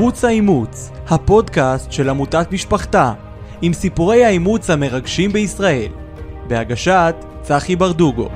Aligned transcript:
ערוץ 0.00 0.24
האימוץ, 0.24 0.90
הפודקאסט 1.06 1.92
של 1.92 2.08
עמותת 2.08 2.46
משפחתה, 2.52 3.14
עם 3.62 3.72
סיפורי 3.72 4.24
האימוץ 4.24 4.70
המרגשים 4.70 5.32
בישראל, 5.32 5.92
בהגשת 6.48 7.14
צחי 7.42 7.76
ברדוגו. 7.76 8.28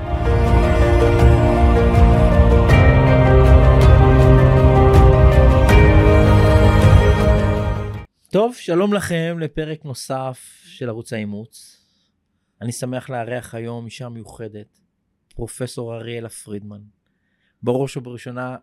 טוב, 8.31 8.55
שלום 8.55 8.93
לכם 8.93 9.37
לפרק 9.39 9.85
נוסף 9.85 10.63
של 10.65 10.89
ערוץ 10.89 11.13
האימוץ. 11.13 11.81
אני 12.61 12.71
שמח 12.71 13.09
לארח 13.09 13.55
היום 13.55 13.85
אישה 13.85 14.09
מיוחדת, 14.09 14.79
פרופסור 15.35 15.95
אריאלה 15.95 16.29
פרידמן. 16.29 16.81
בראש 17.63 17.97
ובראשונה, 17.97 18.55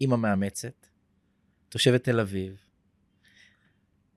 אימא 0.00 0.16
מאמצת, 0.16 0.91
תושבת 1.72 2.04
תל 2.04 2.20
אביב, 2.20 2.56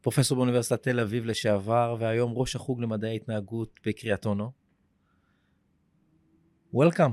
פרופסור 0.01 0.35
באוניברסיטת 0.35 0.83
תל 0.83 0.99
אביב 0.99 1.25
לשעבר, 1.25 1.95
והיום 1.99 2.33
ראש 2.35 2.55
החוג 2.55 2.81
למדעי 2.81 3.15
התנהגות 3.15 3.79
בקריית 3.85 4.25
אונו. 4.25 4.51
וולקאם. 6.73 7.11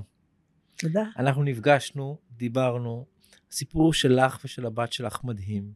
תודה. 0.76 1.02
אנחנו 1.16 1.42
נפגשנו, 1.42 2.18
דיברנו, 2.30 3.06
הסיפור 3.50 3.92
שלך 3.92 4.40
ושל 4.44 4.66
הבת 4.66 4.92
שלך 4.92 5.24
מדהים. 5.24 5.72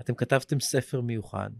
אתם 0.00 0.14
כתבתם 0.14 0.60
ספר 0.60 1.00
מיוחד 1.00 1.50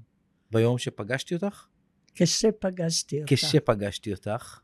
ביום 0.51 0.79
שפגשתי 0.79 1.35
אותך? 1.35 1.67
כשפגשתי 2.15 3.23
אותה. 3.23 3.35
כשפגשתי 3.35 4.13
אותך. 4.13 4.61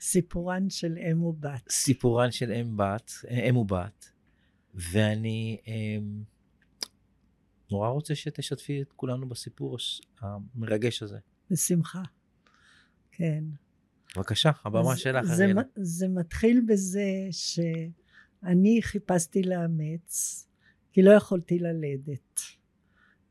סיפורן 0.00 0.70
של 0.70 0.98
אם 0.98 1.22
ובת. 1.22 1.70
סיפורן 1.70 2.30
של 2.30 2.52
אם 2.52 2.76
בת, 2.76 3.12
אם 3.48 3.56
ובת. 3.56 4.10
ואני 4.74 5.58
אמ, 5.66 6.37
נורא 7.70 7.88
רוצה 7.88 8.14
שתשתפי 8.14 8.82
את 8.82 8.92
כולנו 8.92 9.28
בסיפור 9.28 9.76
המרגש 10.20 11.02
הזה. 11.02 11.18
בשמחה. 11.50 12.02
כן. 13.12 13.44
בבקשה, 14.16 14.50
הבמה 14.64 14.96
שלך, 14.96 15.24
זה, 15.24 15.44
אריאלה. 15.44 15.62
זה 15.76 16.08
מתחיל 16.08 16.62
בזה 16.68 17.26
שאני 17.30 18.78
חיפשתי 18.82 19.42
לאמץ, 19.42 20.46
כי 20.92 21.02
לא 21.02 21.10
יכולתי 21.10 21.58
ללדת. 21.58 22.40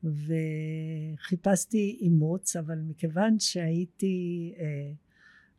וחיפשתי 0.03 1.97
אימוץ, 2.01 2.55
אבל 2.55 2.79
מכיוון 2.79 3.39
שהייתי 3.39 4.53
אה, 4.59 4.91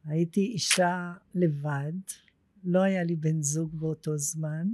הייתי 0.05 0.41
אישה 0.41 1.13
לבד, 1.35 1.93
לא 2.65 2.83
היה 2.83 3.05
לי 3.05 3.17
בן 3.17 3.43
זוג 3.43 3.75
באותו 3.75 4.19
זמן, 4.19 4.69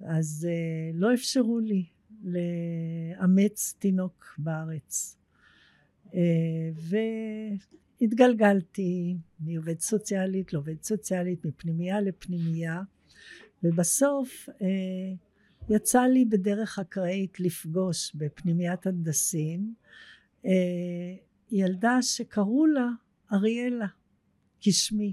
אז 0.00 0.48
אה, 0.50 0.90
לא 0.94 1.14
אפשרו 1.14 1.60
לי 1.60 1.84
לאמץ 2.24 3.74
תינוק 3.78 4.34
בארץ. 4.38 5.16
אה, 6.14 6.20
והתגלגלתי 8.00 9.16
מעובד 9.40 9.80
סוציאלית 9.80 10.52
לעובד 10.52 10.82
סוציאלית, 10.82 11.44
מפנימייה 11.44 12.00
לפנימייה, 12.00 12.82
ובסוף 13.62 14.48
אה, 14.62 14.66
יצא 15.68 16.00
לי 16.02 16.24
בדרך 16.24 16.78
אקראית 16.78 17.40
לפגוש 17.40 18.14
בפנימיית 18.14 18.86
הנדסים 18.86 19.74
אה, 20.46 20.50
ילדה 21.50 22.02
שקראו 22.02 22.66
לה 22.66 22.88
אריאלה, 23.32 23.86
כשמי. 24.60 25.12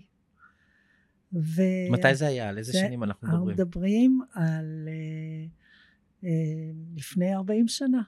ו... 1.34 1.62
מתי 1.92 2.16
זה 2.16 2.28
היה? 2.28 2.50
על 2.50 2.58
איזה 2.58 2.72
זה- 2.72 2.80
שנים 2.80 3.04
אנחנו 3.04 3.28
אנחנו 3.28 3.46
מדברים? 3.46 3.56
מדברים 3.68 4.22
על 4.34 4.88
לפני 6.96 7.34
40 7.34 7.68
שנה. 7.68 8.02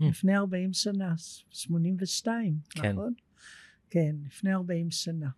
Mm. 0.00 0.04
לפני 0.04 0.36
40 0.36 0.72
שנה, 0.72 1.14
82, 1.50 2.58
כן. 2.70 2.92
נכון? 2.92 3.14
כן, 3.90 4.16
לפני 4.26 4.54
40 4.54 4.90
שנה. 4.90 5.28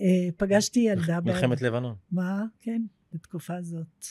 אה, 0.00 0.28
פגשתי 0.36 0.80
ילדה... 0.80 1.20
ב- 1.20 1.24
מלחמת 1.24 1.62
לבנון. 1.62 1.96
מה? 2.10 2.44
כן, 2.60 2.82
בתקופה 3.12 3.62
זאת. 3.62 4.06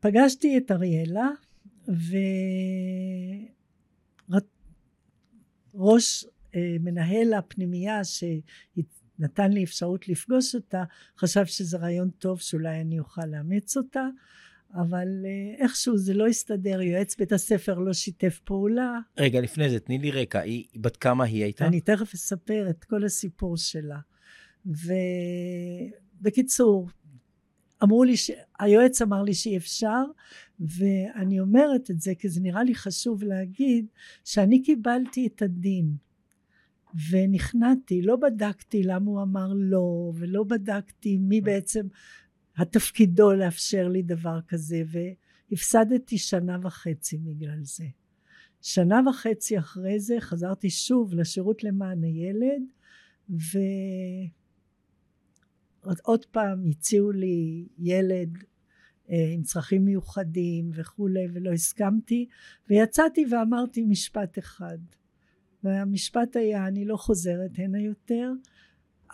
פגשתי 0.00 0.58
את 0.58 0.70
אריאלה, 0.70 1.28
וראש 5.74 6.24
אה, 6.54 6.76
מנהל 6.80 7.34
הפנימייה 7.34 8.00
שנתן 8.04 9.52
לי 9.52 9.64
אפשרות 9.64 10.08
לפגוש 10.08 10.54
אותה, 10.54 10.84
חשב 11.18 11.44
שזה 11.44 11.78
רעיון 11.78 12.10
טוב 12.10 12.40
שאולי 12.40 12.80
אני 12.80 12.98
אוכל 12.98 13.26
לאמץ 13.26 13.76
אותה, 13.76 14.06
אבל 14.74 15.08
אה, 15.24 15.64
איכשהו 15.64 15.98
זה 15.98 16.14
לא 16.14 16.26
הסתדר, 16.26 16.80
יועץ 16.80 17.16
בית 17.16 17.32
הספר 17.32 17.78
לא 17.78 17.92
שיתף 17.92 18.40
פעולה. 18.44 18.98
רגע, 19.18 19.40
לפני 19.40 19.70
זה, 19.70 19.80
תני 19.80 19.98
לי 19.98 20.10
רקע. 20.10 20.40
היא, 20.40 20.64
בת 20.76 20.96
כמה 20.96 21.24
היא 21.24 21.42
הייתה? 21.42 21.66
אני 21.66 21.80
תכף 21.80 22.14
אספר 22.14 22.66
את 22.70 22.84
כל 22.84 23.04
הסיפור 23.04 23.56
שלה. 23.56 23.98
ובקיצור, 26.20 26.88
אמרו 27.82 28.04
לי, 28.04 28.16
ש... 28.16 28.30
היועץ 28.58 29.02
אמר 29.02 29.22
לי 29.22 29.34
שאי 29.34 29.56
אפשר, 29.56 30.02
ואני 30.60 31.40
אומרת 31.40 31.90
את 31.90 32.00
זה 32.00 32.14
כי 32.14 32.28
זה 32.28 32.40
נראה 32.40 32.64
לי 32.64 32.74
חשוב 32.74 33.22
להגיד 33.22 33.86
שאני 34.24 34.62
קיבלתי 34.62 35.26
את 35.26 35.42
הדין. 35.42 35.96
ונכנעתי, 37.10 38.02
לא 38.02 38.16
בדקתי 38.16 38.82
למה 38.82 39.10
הוא 39.10 39.22
אמר 39.22 39.52
לא, 39.54 40.12
ולא 40.14 40.44
בדקתי 40.44 41.16
מי 41.16 41.40
בעצם 41.40 41.86
התפקידו 42.60 43.32
לאפשר 43.32 43.88
לי 43.88 44.02
דבר 44.02 44.40
כזה, 44.48 44.82
והפסדתי 45.50 46.18
שנה 46.18 46.58
וחצי 46.62 47.18
בגלל 47.18 47.58
זה. 47.62 47.84
שנה 48.62 49.00
וחצי 49.08 49.58
אחרי 49.58 50.00
זה 50.00 50.16
חזרתי 50.20 50.70
שוב 50.70 51.14
לשירות 51.14 51.64
למען 51.64 52.04
הילד, 52.04 52.62
ועוד 55.84 56.24
פעם 56.30 56.64
הציעו 56.70 57.12
לי 57.12 57.68
ילד 57.78 58.38
אה, 59.10 59.30
עם 59.34 59.42
צרכים 59.42 59.84
מיוחדים 59.84 60.70
וכולי, 60.74 61.26
ולא 61.32 61.52
הסכמתי, 61.52 62.28
ויצאתי 62.68 63.24
ואמרתי 63.30 63.84
משפט 63.84 64.38
אחד. 64.38 64.78
והמשפט 65.64 66.36
היה, 66.36 66.66
אני 66.66 66.84
לא 66.84 66.96
חוזרת 66.96 67.50
הנה 67.58 67.80
יותר, 67.80 68.32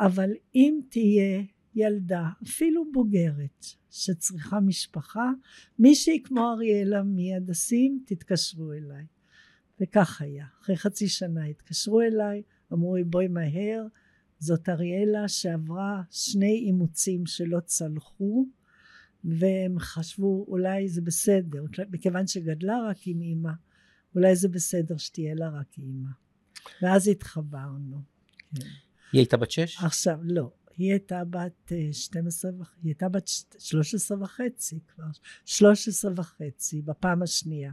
אבל 0.01 0.31
אם 0.55 0.81
תהיה 0.89 1.43
ילדה, 1.77 2.29
אפילו 2.43 2.93
בוגרת, 2.93 3.67
שצריכה 3.91 4.61
משפחה, 4.61 5.31
מישהי 5.79 6.23
כמו 6.25 6.53
אריאלה 6.53 7.03
מהדסים, 7.03 8.03
תתקשרו 8.07 8.73
אליי. 8.73 9.07
וכך 9.81 10.23
היה. 10.23 10.47
אחרי 10.63 10.77
חצי 10.77 11.09
שנה 11.09 11.45
התקשרו 11.45 12.01
אליי, 12.01 12.43
אמרו 12.73 12.97
לי 12.97 13.05
בואי 13.05 13.29
מהר, 13.29 13.87
זאת 14.39 14.69
אריאלה 14.69 15.29
שעברה 15.29 16.03
שני 16.11 16.63
אימוצים 16.67 17.27
שלא 17.27 17.61
צלחו, 17.61 18.47
והם 19.25 19.79
חשבו 19.79 20.45
אולי 20.49 20.89
זה 20.89 21.01
בסדר, 21.01 21.65
מכיוון 21.91 22.27
שגדלה 22.27 22.79
רק 22.89 22.97
עם 23.07 23.23
אימא, 23.23 23.53
אולי 24.15 24.37
זה 24.37 24.49
בסדר 24.49 24.97
שתהיה 24.97 25.35
לה 25.35 25.49
רק 25.49 25.79
אימא. 25.79 26.11
ואז 26.83 27.09
התחברנו. 27.09 28.03
כן. 28.55 28.67
היא 29.13 29.19
הייתה 29.19 29.37
בת 29.37 29.51
שש? 29.51 29.85
עכשיו, 29.85 30.19
לא. 30.23 30.51
היא 30.77 30.91
הייתה 30.91 31.25
בת 31.25 31.73
אה, 31.73 31.89
12, 31.93 32.51
וח- 32.59 32.75
היא 32.83 32.89
הייתה 32.91 33.09
בת 33.09 33.29
ש- 33.29 33.45
13 33.59 34.23
וחצי 34.23 34.79
כבר, 34.95 35.05
13 35.45 36.13
וחצי 36.17 36.83
בפעם 36.83 37.23
השנייה. 37.23 37.73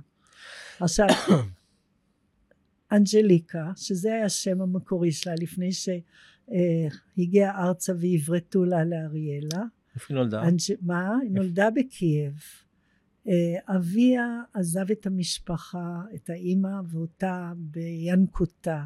עכשיו, 0.80 1.08
אנג'ליקה, 2.92 3.72
שזה 3.76 4.14
היה 4.14 4.26
השם 4.26 4.62
המקורי 4.62 5.12
שלה 5.12 5.34
לפני 5.42 5.70
שהגיעה 5.72 7.64
ארצה 7.68 7.94
ועברתו 8.00 8.66
לה 8.66 8.84
לאריאלה. 8.86 9.64
איפה 9.96 10.06
היא 10.10 10.16
נולדה? 10.18 10.42
אנג'... 10.44 10.60
מה? 10.82 11.10
היא 11.22 11.32
נולדה 11.32 11.70
בקייב. 11.70 12.34
אה, 13.28 13.76
אביה 13.76 14.42
עזב 14.54 14.92
את 14.92 15.06
המשפחה, 15.06 16.02
את 16.16 16.30
האימא 16.30 16.82
ואותה 16.92 17.52
בינקותה, 17.58 18.84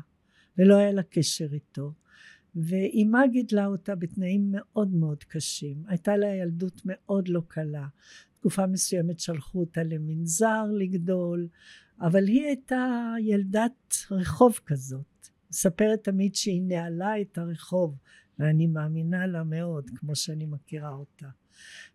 ולא 0.57 0.75
היה 0.75 0.91
לה 0.91 1.03
קשר 1.03 1.47
איתו. 1.53 1.93
ואימה 2.57 3.27
גידלה 3.27 3.65
אותה 3.65 3.95
בתנאים 3.95 4.47
מאוד 4.51 4.93
מאוד 4.93 5.23
קשים. 5.23 5.83
הייתה 5.87 6.17
לה 6.17 6.27
ילדות 6.27 6.81
מאוד 6.85 7.27
לא 7.27 7.41
קלה. 7.47 7.87
תקופה 8.39 8.67
מסוימת 8.67 9.19
שלחו 9.19 9.59
אותה 9.59 9.83
למנזר 9.83 10.65
לגדול, 10.79 11.47
אבל 12.01 12.27
היא 12.27 12.45
הייתה 12.45 13.13
ילדת 13.21 13.95
רחוב 14.11 14.59
כזאת. 14.65 15.27
מספרת 15.51 16.03
תמיד 16.03 16.35
שהיא 16.35 16.61
נעלה 16.61 17.21
את 17.21 17.37
הרחוב, 17.37 17.97
ואני 18.39 18.67
מאמינה 18.67 19.27
לה 19.27 19.43
מאוד, 19.43 19.89
כמו 19.95 20.15
שאני 20.15 20.45
מכירה 20.45 20.93
אותה. 20.93 21.27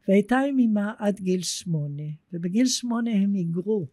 והייתה 0.09 0.39
עם 0.39 0.59
אמה 0.59 0.95
עד 0.99 1.21
גיל 1.21 1.43
שמונה, 1.43 2.03
ובגיל 2.33 2.67
שמונה 2.67 3.11
הם 3.11 3.35
היגרו. 3.35 3.87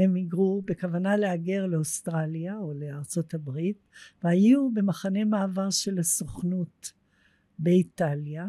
הם 0.00 0.14
היגרו 0.14 0.62
בכוונה 0.66 1.16
להגר 1.16 1.66
לאוסטרליה 1.66 2.58
או 2.58 2.72
לארצות 2.72 3.34
הברית, 3.34 3.88
והיו 4.24 4.70
במחנה 4.74 5.24
מעבר 5.24 5.70
של 5.70 5.98
הסוכנות 5.98 6.92
באיטליה, 7.58 8.46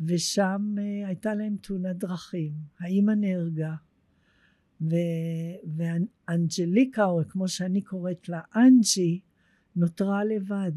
ושם 0.00 0.74
אה, 0.78 1.06
הייתה 1.06 1.34
להם 1.34 1.56
תאונת 1.56 1.96
דרכים. 1.96 2.52
האימא 2.80 3.12
נהרגה, 3.12 3.74
ו- 4.80 5.56
ואנג'ליקה, 5.76 7.04
או 7.04 7.20
כמו 7.28 7.48
שאני 7.48 7.82
קוראת 7.82 8.28
לה, 8.28 8.40
אנג'י, 8.56 9.20
נותרה 9.76 10.24
לבד, 10.24 10.72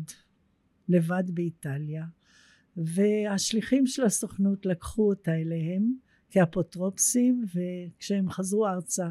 לבד 0.89 1.23
באיטליה. 1.33 2.05
והשליחים 2.77 3.87
של 3.87 4.03
הסוכנות 4.03 4.65
לקחו 4.65 5.09
אותה 5.09 5.35
אליהם 5.35 5.93
כאפוטרופסים, 6.29 7.45
וכשהם 7.53 8.29
חזרו 8.29 8.67
ארצה 8.67 9.09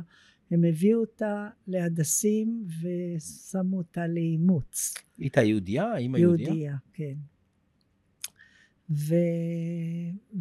הם 0.50 0.64
הביאו 0.64 1.00
אותה 1.00 1.48
להדסים 1.66 2.66
ושמו 2.80 3.78
אותה 3.78 4.06
לאימוץ. 4.06 4.94
היא 5.18 5.24
הייתה 5.24 5.42
יהודייה? 5.42 5.96
אימא 5.96 6.18
יהודייה? 6.18 6.48
יהודייה, 6.48 6.76
כן. 6.92 7.14
ו... 8.90 9.14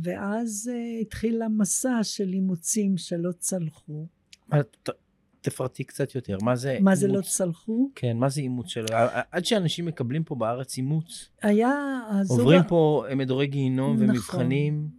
ואז 0.01 0.71
uh, 0.73 1.01
התחיל 1.01 1.41
המסע 1.41 1.99
של 2.03 2.33
אימוצים 2.33 2.97
שלא 2.97 3.31
צלחו. 3.31 4.07
מה, 4.47 4.63
ת, 4.63 4.89
תפרטי 5.41 5.83
קצת 5.83 6.15
יותר, 6.15 6.37
מה 6.41 6.55
זה 6.55 6.77
מה 6.81 6.95
זה 6.95 7.07
לא 7.07 7.21
צלחו? 7.21 7.91
כן, 7.95 8.17
מה 8.17 8.29
זה 8.29 8.41
אימוץ 8.41 8.67
שלו? 8.67 8.87
עד 9.31 9.45
שאנשים 9.45 9.85
מקבלים 9.85 10.23
פה 10.23 10.35
בארץ 10.35 10.77
אימוץ, 10.77 11.29
היה... 11.41 11.99
הזוג 12.09 12.39
עוברים 12.39 12.59
ה- 12.59 12.67
פה 12.67 13.03
מדורי 13.15 13.47
גיהינום 13.47 13.95
נכון. 13.95 14.09
ומבחנים 14.09 14.89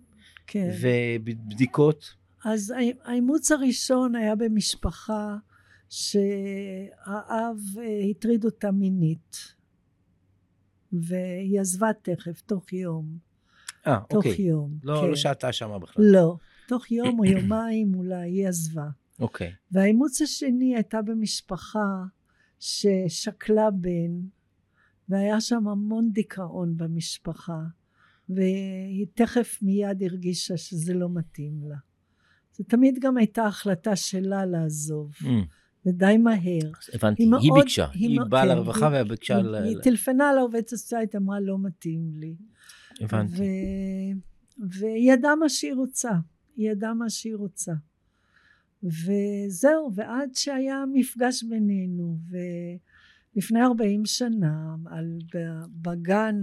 כן. 0.46 0.70
ובדיקות. 0.80 2.14
אז 2.48 2.74
האימוץ 3.04 3.52
הראשון 3.52 4.14
היה 4.14 4.34
במשפחה 4.34 5.36
שהאב 5.88 7.56
אה, 7.78 8.10
הטריד 8.10 8.44
אותה 8.44 8.70
מינית 8.70 9.36
והיא 10.92 11.60
עזבה 11.60 11.92
תכף, 12.02 12.40
תוך 12.40 12.72
יום. 12.72 13.18
אה, 13.86 13.98
תוך 14.08 14.26
אוקיי. 14.26 14.42
יום. 14.42 14.78
לא, 14.82 15.00
כן. 15.02 15.08
לא 15.08 15.16
שהתה 15.16 15.52
שמה 15.52 15.78
בכלל. 15.78 16.04
לא. 16.12 16.36
תוך 16.68 16.90
יום 16.90 17.18
או 17.18 17.24
יומיים 17.24 17.94
אולי 17.94 18.30
היא 18.30 18.48
עזבה. 18.48 18.88
אוקיי. 19.20 19.52
והאימוץ 19.72 20.22
השני 20.22 20.74
הייתה 20.74 21.02
במשפחה 21.02 22.04
ששכלה 22.60 23.70
בן 23.70 24.20
והיה 25.08 25.40
שם 25.40 25.68
המון 25.68 26.10
דיכאון 26.12 26.76
במשפחה 26.76 27.62
והיא 28.28 29.06
תכף 29.14 29.58
מיד 29.62 30.02
הרגישה 30.02 30.56
שזה 30.56 30.94
לא 30.94 31.08
מתאים 31.14 31.60
לה. 31.64 31.76
זה 32.58 32.64
תמיד 32.64 32.98
גם 33.00 33.16
הייתה 33.16 33.44
החלטה 33.46 33.96
שלה 33.96 34.46
לעזוב 34.46 35.12
אמ, 35.26 35.42
ודי 35.86 36.16
מהר. 36.18 36.70
הבנתי, 36.94 37.22
היא 37.22 37.34
היא 37.40 37.50
מאוד- 37.50 37.60
ביקשה. 37.62 37.86
היא 37.92 38.08
היא 38.08 38.20
באה 38.28 38.42
כן, 38.42 38.48
לרווחה 38.48 38.92
היא- 38.96 39.04
וביקשה... 39.06 39.36
היא, 39.36 39.44
ל- 39.44 39.54
היא 39.54 39.76
טלפנה 39.82 40.32
לעובדת 40.32 40.72
הסוציאלית 40.72 41.16
אמרה 41.16 41.40
לא 41.40 41.58
מתאים 41.58 42.10
לי. 42.14 42.34
הבנתי. 43.00 43.32
ו... 43.32 43.42
והיא 44.70 45.12
ידעה 45.12 45.36
מה 45.36 45.48
שהיא 45.48 45.74
רוצה, 45.74 46.10
היא 46.56 46.70
ידעה 46.70 46.94
מה 46.94 47.10
שהיא 47.10 47.34
רוצה. 47.34 47.72
וזהו, 48.82 49.90
ועד 49.94 50.30
שהיה 50.34 50.84
מפגש 50.92 51.42
בינינו, 51.42 52.18
ולפני 53.34 53.62
40 53.62 54.04
שנה, 54.04 54.74
על, 54.86 55.18
בגן, 55.82 56.36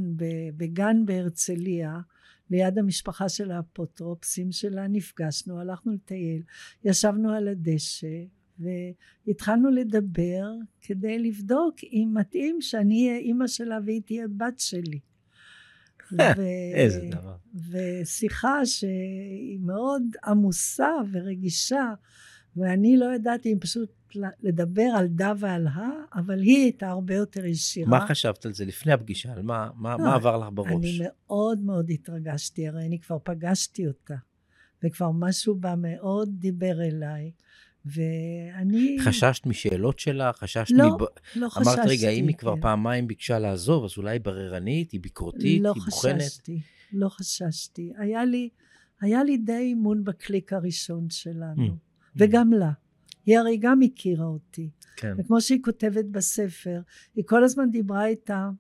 בגן 0.58 1.06
בהרצליה, 1.06 2.00
ליד 2.50 2.78
המשפחה 2.80 3.30
של 3.30 3.52
האפוטרופסים 3.52 4.52
שלה, 4.52 4.88
נפגשנו, 4.88 5.60
הלכנו 5.60 5.94
לטייל, 5.94 6.42
ישבנו 6.84 7.32
על 7.32 7.48
הדשא, 7.48 8.24
והתחלנו 8.60 9.70
לדבר 9.70 10.46
כדי 10.82 11.20
לבדוק 11.20 11.76
אם 11.84 12.10
מתאים 12.14 12.62
שאני 12.62 13.08
אהיה 13.08 13.20
אימא 13.20 13.48
שלה 13.48 13.80
והיא 13.86 14.02
תהיה 14.06 14.28
בת 14.38 14.60
שלי. 14.60 15.00
ו- 16.12 16.42
איזה 16.74 17.02
דבר. 17.12 17.36
ושיחה 17.72 18.66
שהיא 18.66 19.60
מאוד 19.60 20.04
עמוסה 20.26 20.92
ורגישה, 21.12 21.94
ואני 22.56 22.98
לא 22.98 23.16
ידעתי 23.16 23.54
אם 23.54 23.60
פשוט 23.60 23.90
לדבר 24.44 24.88
על 24.98 25.08
דה 25.08 25.34
ועל 25.40 25.68
הא, 25.68 25.90
אבל 26.14 26.42
היא 26.42 26.64
הייתה 26.64 26.90
הרבה 26.90 27.16
יותר 27.16 27.46
ישירה. 27.46 27.90
מה 27.90 28.08
חשבת 28.08 28.46
על 28.46 28.54
זה 28.54 28.66
לפני 28.66 28.92
הפגישה? 28.94 29.34
על 29.34 29.42
מה, 29.42 29.70
מה, 29.76 29.98
לא, 29.98 30.04
מה 30.04 30.16
עבר 30.16 30.38
לך 30.38 30.48
בראש? 30.54 30.72
אני 30.72 31.00
מאוד 31.04 31.60
מאוד 31.60 31.90
התרגשתי, 31.90 32.68
הרי 32.68 32.86
אני 32.86 33.00
כבר 33.00 33.18
פגשתי 33.24 33.88
אותה, 33.88 34.16
וכבר 34.84 35.12
משהו 35.12 35.56
בה 35.56 35.74
מאוד 35.78 36.30
דיבר 36.40 36.82
אליי, 36.82 37.32
ואני... 37.86 38.98
חששת 39.02 39.46
משאלות 39.46 40.00
שלה? 40.00 40.34
חששת 40.34 40.72
לא, 40.72 40.96
מב... 40.96 41.06
לא 41.36 41.50
חששתי. 41.50 41.70
אמרת, 41.76 41.88
רגע, 41.88 42.10
אם 42.10 42.28
היא 42.28 42.36
כבר 42.36 42.56
כן. 42.56 42.62
פעמיים 42.62 43.08
ביקשה 43.08 43.40
לעזוב, 43.40 43.84
אז 43.84 43.92
אולי 43.98 44.12
היא 44.12 44.22
בררנית, 44.22 44.92
היא 44.92 45.02
ביקורתית, 45.02 45.62
לא 45.62 45.72
היא 45.76 45.84
בוחנת? 45.86 46.22
חששתי, 46.22 46.62
לא 46.94 47.10
חששתי. 47.10 47.94
היה 47.98 48.26
לי, 48.26 48.50
היה 49.02 49.24
לי 49.24 49.38
די 49.38 49.58
אימון 49.58 50.04
בקליק 50.04 50.54
הראשון 50.54 51.10
שלנו, 51.10 51.68
Mm. 51.68 51.72
וגם 52.16 52.54
לה. 52.54 52.72
היא 53.26 53.40
הרי 53.40 53.58
גם 53.58 53.82
הכירה 53.82 54.26
אותי. 54.26 54.70
כן. 54.96 55.16
וכמו 55.18 55.42
שהיא 55.42 55.60
כותבת 55.64 56.06
בספר, 56.06 56.82
היא 57.16 57.24
כל 57.28 57.44
הזמן 57.44 57.72
דיברה 57.72 58.06
איתם, 58.06 58.52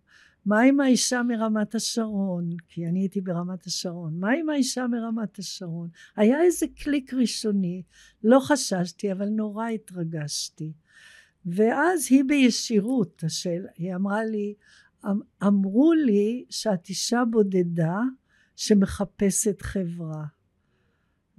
מה 0.46 0.62
עם 0.62 0.80
האישה 0.80 1.24
מרמת 1.24 1.76
השרון? 1.76 2.50
כי 2.68 2.88
אני 2.88 3.00
הייתי 3.00 3.22
ברמת 3.22 3.66
השרון. 3.66 4.20
מה 4.20 4.32
עם 4.32 4.50
האישה 4.50 4.88
מרמת 4.88 5.40
השרון? 5.40 5.90
היה 6.16 6.42
איזה 6.42 6.66
קליק 6.76 7.14
ראשוני, 7.14 7.84
לא 8.24 8.40
חששתי, 8.40 9.12
אבל 9.12 9.30
נורא 9.30 9.68
התרגשתי. 9.68 10.72
ואז 11.46 12.08
היא 12.10 12.24
בישירות, 12.28 13.24
השאל, 13.24 13.66
היא 13.78 13.96
אמרה 13.96 14.26
לי, 14.26 14.54
"אמ- 15.06 15.20
אמרו 15.44 15.94
לי 15.94 16.46
שאת 16.50 16.90
אישה 16.90 17.24
בודדה 17.32 18.00
שמחפשת 18.56 19.62
חברה. 19.62 20.26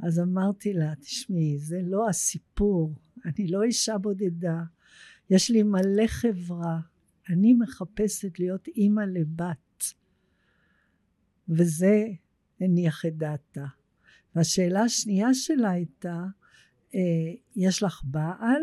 אז 0.02 0.20
אמרתי 0.20 0.72
לה, 0.72 0.94
תשמעי, 1.00 1.58
זה 1.58 1.80
לא 1.84 2.08
הסיפור, 2.08 2.94
אני 3.26 3.46
לא 3.46 3.62
אישה 3.62 3.98
בודדה, 3.98 4.62
יש 5.30 5.50
לי 5.50 5.62
מלא 5.62 6.06
חברה, 6.06 6.80
אני 7.28 7.54
מחפשת 7.54 8.38
להיות 8.38 8.68
אימא 8.68 9.00
לבת. 9.00 9.92
וזה 11.48 12.06
הניח 12.60 13.06
את 13.06 13.16
דעתה. 13.16 13.64
והשאלה 14.34 14.80
השנייה 14.80 15.34
שלה 15.34 15.70
הייתה, 15.70 16.24
אה, 16.94 17.00
יש 17.56 17.82
לך 17.82 18.00
בעל? 18.04 18.62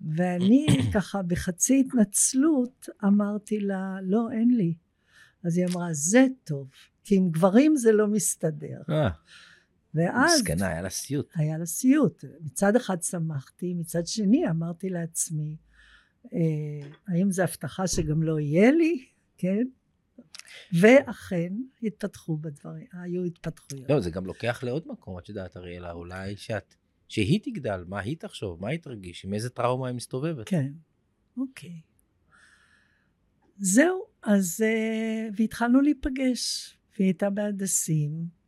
ואני 0.00 0.66
ככה 0.94 1.22
בחצי 1.22 1.80
התנצלות 1.80 2.88
אמרתי 3.04 3.60
לה, 3.60 3.96
לא, 4.02 4.28
אין 4.32 4.56
לי. 4.56 4.74
אז 5.44 5.58
היא 5.58 5.66
אמרה, 5.66 5.88
זה 5.92 6.26
טוב, 6.44 6.70
כי 7.04 7.16
עם 7.16 7.30
גברים 7.30 7.76
זה 7.76 7.92
לא 7.92 8.06
מסתדר. 8.06 8.80
ואז 9.94 10.40
מסכנה, 10.40 10.68
היה 10.68 10.82
לה 10.82 10.90
סיוט. 10.90 11.32
היה 11.34 11.58
לה 11.58 11.66
סיוט. 11.66 12.24
מצד 12.40 12.76
אחד 12.76 13.02
שמחתי, 13.02 13.74
מצד 13.74 14.06
שני 14.06 14.50
אמרתי 14.50 14.90
לעצמי, 14.90 15.56
אה, 16.32 16.88
האם 17.08 17.30
זו 17.30 17.42
הבטחה 17.42 17.86
שגם 17.86 18.22
לא 18.22 18.40
יהיה 18.40 18.70
לי? 18.70 19.04
כן? 19.36 19.66
ואכן 20.80 21.52
התפתחו 21.82 22.36
בדברים, 22.36 22.86
היו 22.92 23.24
התפתחויות. 23.24 23.90
לא, 23.90 24.00
זה 24.00 24.10
גם 24.10 24.26
לוקח 24.26 24.62
לעוד 24.62 24.88
מקום, 24.88 25.18
את 25.18 25.28
יודעת, 25.28 25.56
אריאלה, 25.56 25.92
אולי 25.92 26.36
שאת... 26.36 26.74
שהיא 27.08 27.40
תגדל, 27.42 27.84
מה 27.88 28.00
היא 28.00 28.16
תחשוב, 28.16 28.60
מה 28.60 28.68
היא 28.68 28.78
תרגיש, 28.78 29.24
עם 29.24 29.34
איזה 29.34 29.50
טראומה 29.50 29.88
היא 29.88 29.96
מסתובבת. 29.96 30.48
כן, 30.48 30.72
אוקיי. 31.36 31.80
זהו, 33.58 34.04
אז 34.22 34.64
אה, 34.66 35.28
והתחלנו 35.36 35.80
להיפגש, 35.80 36.76
והיא 36.98 37.06
הייתה 37.06 37.30
בהדסים, 37.30 38.39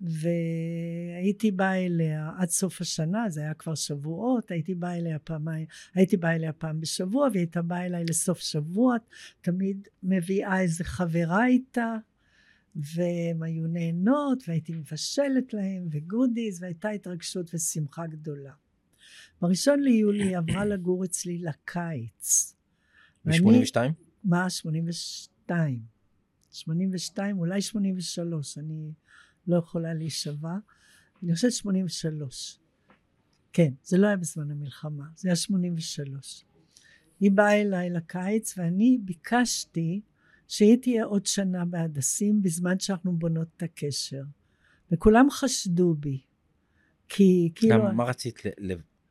והייתי 0.00 1.50
באה 1.50 1.86
אליה 1.86 2.30
עד 2.38 2.48
סוף 2.48 2.80
השנה, 2.80 3.24
זה 3.28 3.40
היה 3.40 3.54
כבר 3.54 3.74
שבועות, 3.74 4.50
הייתי 4.50 4.74
באה 4.74 4.96
אליה 4.96 5.18
פעמיים, 5.18 5.66
הייתי 5.94 6.16
באה 6.16 6.34
אליה 6.34 6.52
פעם 6.52 6.80
בשבוע, 6.80 7.28
והיא 7.28 7.40
הייתה 7.40 7.62
באה 7.62 7.86
אליי 7.86 8.04
לסוף 8.08 8.38
שבוע, 8.38 8.96
תמיד 9.40 9.88
מביאה 10.02 10.60
איזה 10.60 10.84
חברה 10.84 11.46
איתה, 11.46 11.96
והן 12.76 13.42
היו 13.42 13.66
נהנות, 13.66 14.42
והייתי 14.48 14.72
מבשלת 14.74 15.54
להם, 15.54 15.86
וגודיז, 15.90 16.62
והייתה 16.62 16.88
התרגשות 16.88 17.54
ושמחה 17.54 18.06
גדולה. 18.06 18.52
בראשון 19.40 19.80
ליולי 19.80 20.22
היא 20.24 20.36
עברה 20.38 20.64
לגור 20.64 21.04
אצלי 21.04 21.38
לקיץ. 21.38 22.54
ואני- 23.24 23.38
ב-82? 23.64 23.76
מה? 24.24 24.50
82. 24.50 25.80
82, 26.52 27.38
אולי 27.38 27.62
83, 27.62 28.58
אני 28.58 28.92
לא 29.46 29.56
יכולה 29.56 29.94
להישבע. 29.94 30.54
אני 31.22 31.34
חושבת 31.34 31.52
83. 31.52 32.58
כן, 33.52 33.72
זה 33.84 33.98
לא 33.98 34.06
היה 34.06 34.16
בזמן 34.16 34.50
המלחמה, 34.50 35.04
זה 35.16 35.28
היה 35.28 35.36
83. 35.36 36.44
היא 37.20 37.32
באה 37.32 37.60
אליי 37.60 37.90
לקיץ 37.90 38.58
ואני 38.58 38.98
ביקשתי 39.04 40.00
שהיא 40.48 40.76
תהיה 40.82 41.04
עוד 41.04 41.26
שנה 41.26 41.64
בהדסים 41.64 42.42
בזמן 42.42 42.78
שאנחנו 42.78 43.16
בונות 43.16 43.48
את 43.56 43.62
הקשר. 43.62 44.22
וכולם 44.92 45.30
חשדו 45.30 45.94
בי. 45.94 46.20
כי 47.08 47.52
כאילו... 47.54 47.76
גם 47.76 47.96
מה 47.96 48.04
רצית 48.04 48.42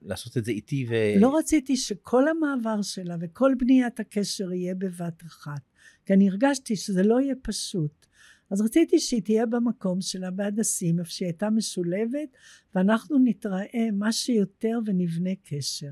לעשות 0.02 0.38
את 0.38 0.46
זה 0.46 0.52
איתי 0.52 0.86
ו... 0.90 0.94
לא 1.20 1.38
רציתי 1.38 1.78
שכל 1.78 2.28
המעבר 2.28 2.82
שלה 2.82 3.16
וכל 3.20 3.52
בניית 3.60 4.00
הקשר 4.00 4.54
יהיה 4.54 4.76
בבת 4.76 5.24
אחת. 5.24 5.62
כי 6.06 6.14
אני 6.14 6.30
הרגשתי 6.30 6.76
שזה 6.76 7.04
לא 7.04 7.22
יהיה 7.22 7.36
פשוט. 7.42 8.06
אז 8.54 8.62
רציתי 8.62 9.00
שהיא 9.00 9.22
תהיה 9.22 9.46
במקום 9.46 10.02
שלה 10.02 10.32
בהדסים, 10.32 11.00
איפה 11.00 11.12
שהיא 11.12 11.26
הייתה 11.26 11.50
משולבת, 11.50 12.30
ואנחנו 12.76 13.18
נתראה 13.24 13.90
מה 13.94 14.12
שיותר 14.12 14.80
ונבנה 14.86 15.30
קשר. 15.44 15.92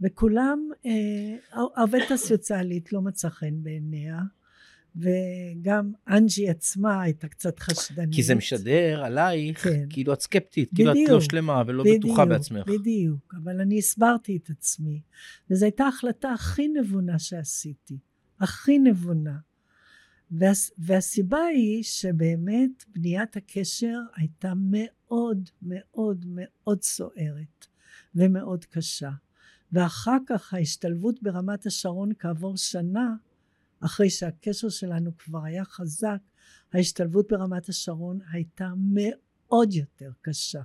וכולם, 0.00 0.68
אה, 0.86 0.90
העובדת 1.52 2.10
הסוציאלית 2.10 2.92
לא 2.92 3.02
מצא 3.02 3.28
חן 3.28 3.62
בעיניה, 3.62 4.20
וגם 4.96 5.92
אנג'י 6.08 6.48
עצמה 6.48 7.02
הייתה 7.02 7.28
קצת 7.28 7.58
חשדנית. 7.58 8.14
כי 8.14 8.22
זה 8.22 8.34
משדר 8.34 9.04
עלייך, 9.04 9.64
כן. 9.64 9.86
כאילו 9.90 10.12
את 10.12 10.20
סקפטית, 10.20 10.70
כאילו 10.74 10.92
את 10.92 11.08
לא 11.08 11.20
שלמה 11.20 11.62
ולא 11.66 11.84
בטוחה 11.98 12.24
בעצמך. 12.24 12.66
בדיוק, 12.66 13.34
אבל 13.44 13.60
אני 13.60 13.78
הסברתי 13.78 14.36
את 14.36 14.50
עצמי. 14.50 15.00
וזו 15.50 15.64
הייתה 15.64 15.84
ההחלטה 15.84 16.32
הכי 16.32 16.68
נבונה 16.68 17.18
שעשיתי. 17.18 17.98
הכי 18.40 18.78
נבונה. 18.78 19.36
וה, 20.38 20.50
והסיבה 20.78 21.44
היא 21.44 21.82
שבאמת 21.82 22.84
בניית 22.88 23.36
הקשר 23.36 23.98
הייתה 24.16 24.52
מאוד 24.56 25.50
מאוד 25.62 26.26
מאוד 26.28 26.82
סוערת 26.82 27.66
ומאוד 28.14 28.64
קשה. 28.64 29.10
ואחר 29.72 30.16
כך 30.26 30.54
ההשתלבות 30.54 31.22
ברמת 31.22 31.66
השרון 31.66 32.10
כעבור 32.18 32.56
שנה, 32.56 33.14
אחרי 33.80 34.10
שהקשר 34.10 34.68
שלנו 34.68 35.16
כבר 35.18 35.44
היה 35.44 35.64
חזק, 35.64 36.18
ההשתלבות 36.72 37.32
ברמת 37.32 37.68
השרון 37.68 38.18
הייתה 38.32 38.68
מאוד 38.76 39.72
יותר 39.72 40.10
קשה. 40.20 40.60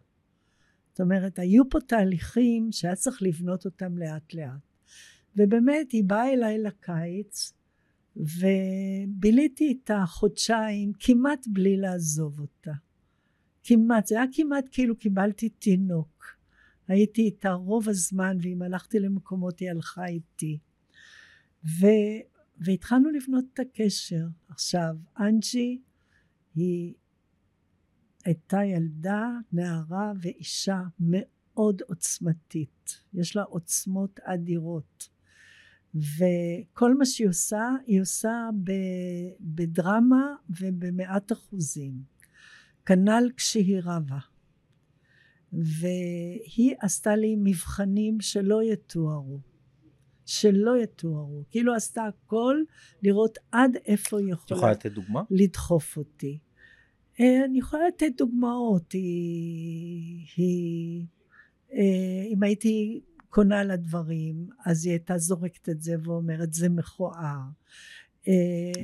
זאת 0.89 0.99
אומרת, 0.99 1.39
היו 1.39 1.69
פה 1.69 1.79
תהליכים 1.87 2.71
שהיה 2.71 2.95
צריך 2.95 3.21
לבנות 3.21 3.65
אותם 3.65 3.97
לאט 3.97 4.33
לאט. 4.33 4.69
ובאמת, 5.35 5.91
היא 5.91 6.03
באה 6.03 6.33
אליי 6.33 6.59
לקיץ, 6.59 7.53
וביליתי 8.15 9.63
איתה 9.63 10.03
חודשיים 10.07 10.91
כמעט 10.99 11.47
בלי 11.47 11.77
לעזוב 11.77 12.39
אותה. 12.39 12.71
כמעט, 13.63 14.07
זה 14.07 14.15
היה 14.15 14.25
כמעט 14.33 14.65
כאילו 14.71 14.97
קיבלתי 14.97 15.49
תינוק. 15.49 16.37
הייתי 16.87 17.21
איתה 17.21 17.51
רוב 17.51 17.89
הזמן, 17.89 18.37
ואם 18.41 18.61
הלכתי 18.61 18.99
למקומות 18.99 19.59
היא 19.59 19.69
הלכה 19.69 20.05
איתי. 20.05 20.59
ו, 21.65 21.87
והתחלנו 22.57 23.09
לבנות 23.09 23.45
את 23.53 23.59
הקשר. 23.59 24.25
עכשיו, 24.49 24.95
אנג'י 25.19 25.81
היא 26.55 26.93
הייתה 28.25 28.63
ילדה, 28.63 29.29
נערה 29.51 30.11
ואישה 30.21 30.81
מאוד 30.99 31.81
עוצמתית. 31.87 33.01
יש 33.13 33.35
לה 33.35 33.43
עוצמות 33.43 34.19
אדירות. 34.19 35.09
וכל 35.95 36.97
מה 36.97 37.05
שהיא 37.05 37.27
עושה, 37.27 37.69
היא 37.85 38.01
עושה 38.01 38.49
בדרמה 39.39 40.35
ובמאת 40.59 41.31
אחוזים. 41.31 41.93
כנ"ל 42.85 43.29
כשהיא 43.37 43.79
רבה. 43.83 44.19
והיא 45.53 46.75
עשתה 46.79 47.15
לי 47.15 47.35
מבחנים 47.37 48.21
שלא 48.21 48.63
יתוארו. 48.63 49.39
שלא 50.25 50.77
יתוארו. 50.83 51.43
כאילו 51.51 51.75
עשתה 51.75 52.03
הכל 52.05 52.57
לראות 53.03 53.37
עד 53.51 53.77
איפה 53.85 54.19
היא 54.19 54.31
יכולה. 54.31 54.57
יכולה 54.57 54.71
לתת 54.71 54.91
דוגמה? 54.91 55.23
לדחוף 55.31 55.97
אותי. 55.97 56.39
אה, 57.19 57.45
אני 57.45 57.59
יכולה 57.59 57.87
לתת 57.87 58.11
דוגמאות. 58.17 58.91
היא, 58.91 60.25
היא, 60.35 61.05
אה, 61.73 62.23
אם 62.33 62.43
הייתי 62.43 63.01
קונה 63.29 63.63
לה 63.63 63.75
דברים, 63.75 64.49
אז 64.65 64.85
היא 64.85 64.91
הייתה 64.91 65.17
זורקת 65.17 65.69
את 65.69 65.81
זה 65.81 65.95
ואומרת, 66.03 66.53
זה 66.53 66.69
מכוער. 66.69 67.39
אה, 68.27 68.33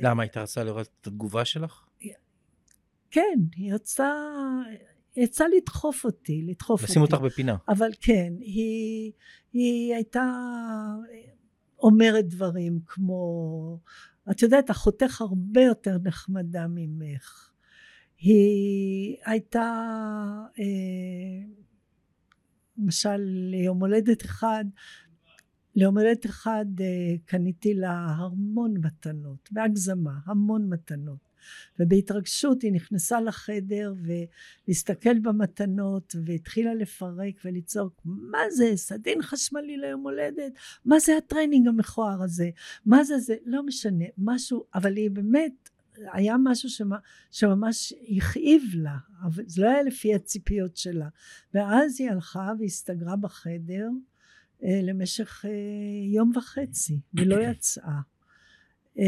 למה? 0.02 0.22
הייתה 0.22 0.42
רצה 0.42 0.64
לראות 0.64 0.88
את 1.00 1.06
התגובה 1.06 1.44
שלך? 1.44 1.82
כן, 3.10 3.38
היא 3.56 3.74
רצה... 3.74 4.12
יצא 5.16 5.44
לדחוף 5.56 6.04
אותי, 6.04 6.42
לדחוף 6.42 6.82
לשים 6.82 7.02
אותי. 7.02 7.14
אותך 7.14 7.24
בפינה. 7.24 7.56
אבל 7.68 7.90
כן, 8.00 8.32
היא, 8.40 9.12
היא 9.52 9.94
הייתה 9.94 10.24
אומרת 11.78 12.28
דברים 12.28 12.80
כמו, 12.86 13.78
את 14.30 14.42
יודעת, 14.42 14.70
אחותך 14.70 15.20
הרבה 15.20 15.60
יותר 15.60 15.96
נחמדה 16.04 16.66
ממך. 16.68 17.50
היא 18.18 19.16
הייתה, 19.24 19.82
אה, 20.58 20.64
למשל, 22.78 23.16
ליום 23.50 23.80
הולדת 23.80 24.24
אחד, 24.24 24.64
ליום 25.74 25.98
הולדת 25.98 26.26
אחד 26.26 26.66
אה, 26.80 27.16
קניתי 27.24 27.74
לה 27.74 27.92
המון 27.92 28.74
מתנות, 28.76 29.48
בהגזמה, 29.52 30.18
המון 30.26 30.68
מתנות. 30.68 31.26
ובהתרגשות 31.80 32.62
היא 32.62 32.72
נכנסה 32.72 33.20
לחדר 33.20 33.94
ולהסתכל 34.68 35.18
במתנות 35.18 36.14
והתחילה 36.24 36.74
לפרק 36.74 37.34
ולצעוק 37.44 38.00
מה 38.04 38.50
זה? 38.50 38.72
סדין 38.76 39.22
חשמלי 39.22 39.76
ליום 39.76 40.02
הולדת? 40.02 40.52
מה 40.84 40.98
זה 40.98 41.16
הטריינינג 41.16 41.68
המכוער 41.68 42.22
הזה? 42.22 42.50
מה 42.86 43.04
זה 43.04 43.18
זה? 43.18 43.36
לא 43.44 43.62
משנה 43.62 44.04
משהו 44.18 44.64
אבל 44.74 44.96
היא 44.96 45.10
באמת 45.10 45.70
היה 46.12 46.36
משהו 46.44 46.68
שמה, 46.68 46.98
שממש 47.30 47.92
הכאיב 48.16 48.62
לה 48.74 48.96
אבל 49.22 49.44
זה 49.46 49.62
לא 49.62 49.68
היה 49.68 49.82
לפי 49.82 50.14
הציפיות 50.14 50.76
שלה 50.76 51.08
ואז 51.54 52.00
היא 52.00 52.10
הלכה 52.10 52.52
והסתגרה 52.58 53.16
בחדר 53.16 53.88
אה, 54.62 54.80
למשך 54.82 55.44
אה, 55.48 55.50
יום 56.14 56.32
וחצי 56.36 57.00
ולא 57.14 57.42
יצאה 57.42 58.00
אה, 58.98 59.04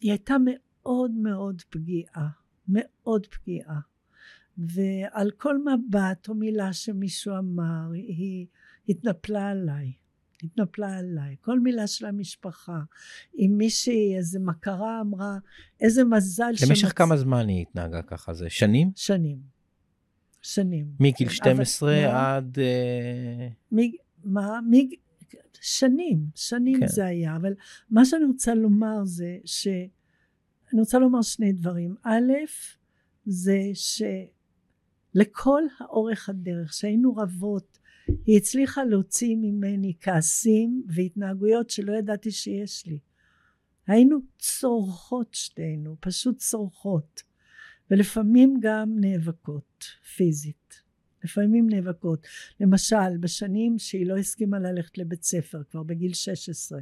היא 0.00 0.10
הייתה 0.10 0.36
מאוד 0.44 1.10
מאוד 1.10 1.62
פגיעה, 1.70 2.28
מאוד 2.68 3.26
פגיעה. 3.26 3.80
ועל 4.58 5.30
כל 5.30 5.58
מבט 5.58 6.28
או 6.28 6.34
מילה 6.34 6.72
שמישהו 6.72 7.38
אמר, 7.38 7.90
היא 7.92 8.46
התנפלה 8.88 9.48
עליי. 9.50 9.92
התנפלה 10.44 10.98
עליי. 10.98 11.36
כל 11.40 11.60
מילה 11.60 11.86
של 11.86 12.06
המשפחה. 12.06 12.80
אם 13.38 13.54
מישהי, 13.56 14.16
איזה 14.16 14.38
מכרה 14.40 15.00
אמרה, 15.00 15.38
איזה 15.80 16.04
מזל 16.04 16.50
למשך 16.50 16.76
שמצ... 16.76 16.92
כמה 16.92 17.16
זמן 17.16 17.48
היא 17.48 17.62
התנהגה 17.62 18.02
ככה? 18.02 18.34
זה 18.34 18.50
שנים? 18.50 18.90
שנים. 18.96 19.38
שנים. 20.42 20.86
מגיל 21.00 21.28
12 21.28 22.06
אבל, 22.06 22.14
עד... 22.14 22.58
מ, 23.72 23.78
מה? 24.24 24.60
מ, 24.60 24.72
שנים, 25.60 26.26
שנים 26.34 26.80
כן. 26.80 26.86
זה 26.86 27.06
היה. 27.06 27.36
אבל 27.36 27.54
מה 27.90 28.04
שאני 28.04 28.24
רוצה 28.24 28.54
לומר 28.54 29.04
זה 29.04 29.38
ש... 29.44 29.68
אני 30.72 30.80
רוצה 30.80 30.98
לומר 30.98 31.22
שני 31.22 31.52
דברים. 31.52 31.94
א', 32.02 32.32
זה 33.26 33.58
שלכל 35.14 35.62
האורך 35.80 36.28
הדרך 36.28 36.72
שהיינו 36.72 37.16
רבות, 37.16 37.78
היא 38.26 38.36
הצליחה 38.36 38.84
להוציא 38.84 39.36
ממני 39.36 39.94
כעסים 40.00 40.82
והתנהגויות 40.88 41.70
שלא 41.70 41.92
ידעתי 41.92 42.30
שיש 42.30 42.86
לי. 42.86 42.98
היינו 43.86 44.18
צורחות 44.38 45.34
שתינו, 45.34 45.96
פשוט 46.00 46.38
צורחות, 46.38 47.22
ולפעמים 47.90 48.56
גם 48.60 48.96
נאבקות 49.00 49.84
פיזית. 50.16 50.83
לפעמים 51.24 51.66
נאבקות. 51.70 52.26
למשל, 52.60 53.16
בשנים 53.20 53.78
שהיא 53.78 54.06
לא 54.06 54.16
הסכימה 54.16 54.58
ללכת 54.58 54.98
לבית 54.98 55.22
ספר, 55.22 55.62
כבר 55.70 55.82
בגיל 55.82 56.12
16, 56.12 56.80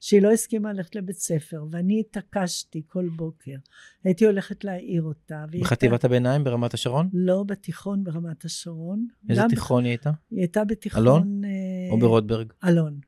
שהיא 0.00 0.22
לא 0.22 0.32
הסכימה 0.32 0.72
ללכת 0.72 0.94
לבית 0.94 1.18
ספר, 1.18 1.64
ואני 1.70 2.00
התעקשתי 2.00 2.82
כל 2.86 3.08
בוקר. 3.16 3.56
הייתי 4.04 4.26
הולכת 4.26 4.64
להעיר 4.64 5.02
אותה. 5.02 5.44
בחטיבת 5.60 5.92
הייתה... 5.92 6.06
הביניים 6.06 6.44
ברמת 6.44 6.74
השרון? 6.74 7.08
לא, 7.12 7.44
בתיכון 7.46 8.04
ברמת 8.04 8.44
השרון. 8.44 9.06
איזה 9.30 9.42
תיכון 9.48 9.84
היא 9.84 9.90
הייתה? 9.90 10.10
היא 10.30 10.38
הייתה 10.38 10.64
בתיכון... 10.64 11.02
אלון? 11.02 11.44
אה... 11.44 11.50
או 11.90 11.98
ברוטברג? 11.98 12.52
אלון. 12.64 13.00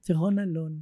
תיכון 0.00 0.38
אלון. 0.38 0.80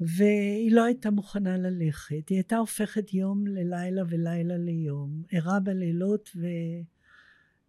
והיא 0.00 0.72
לא 0.72 0.84
הייתה 0.84 1.10
מוכנה 1.10 1.56
ללכת. 1.56 2.28
היא 2.28 2.36
הייתה 2.36 2.56
הופכת 2.56 3.14
יום 3.14 3.46
ללילה 3.46 4.02
ולילה 4.08 4.56
ליום. 4.56 5.22
ערה 5.30 5.60
בלילות 5.60 6.30
ו... 6.36 6.46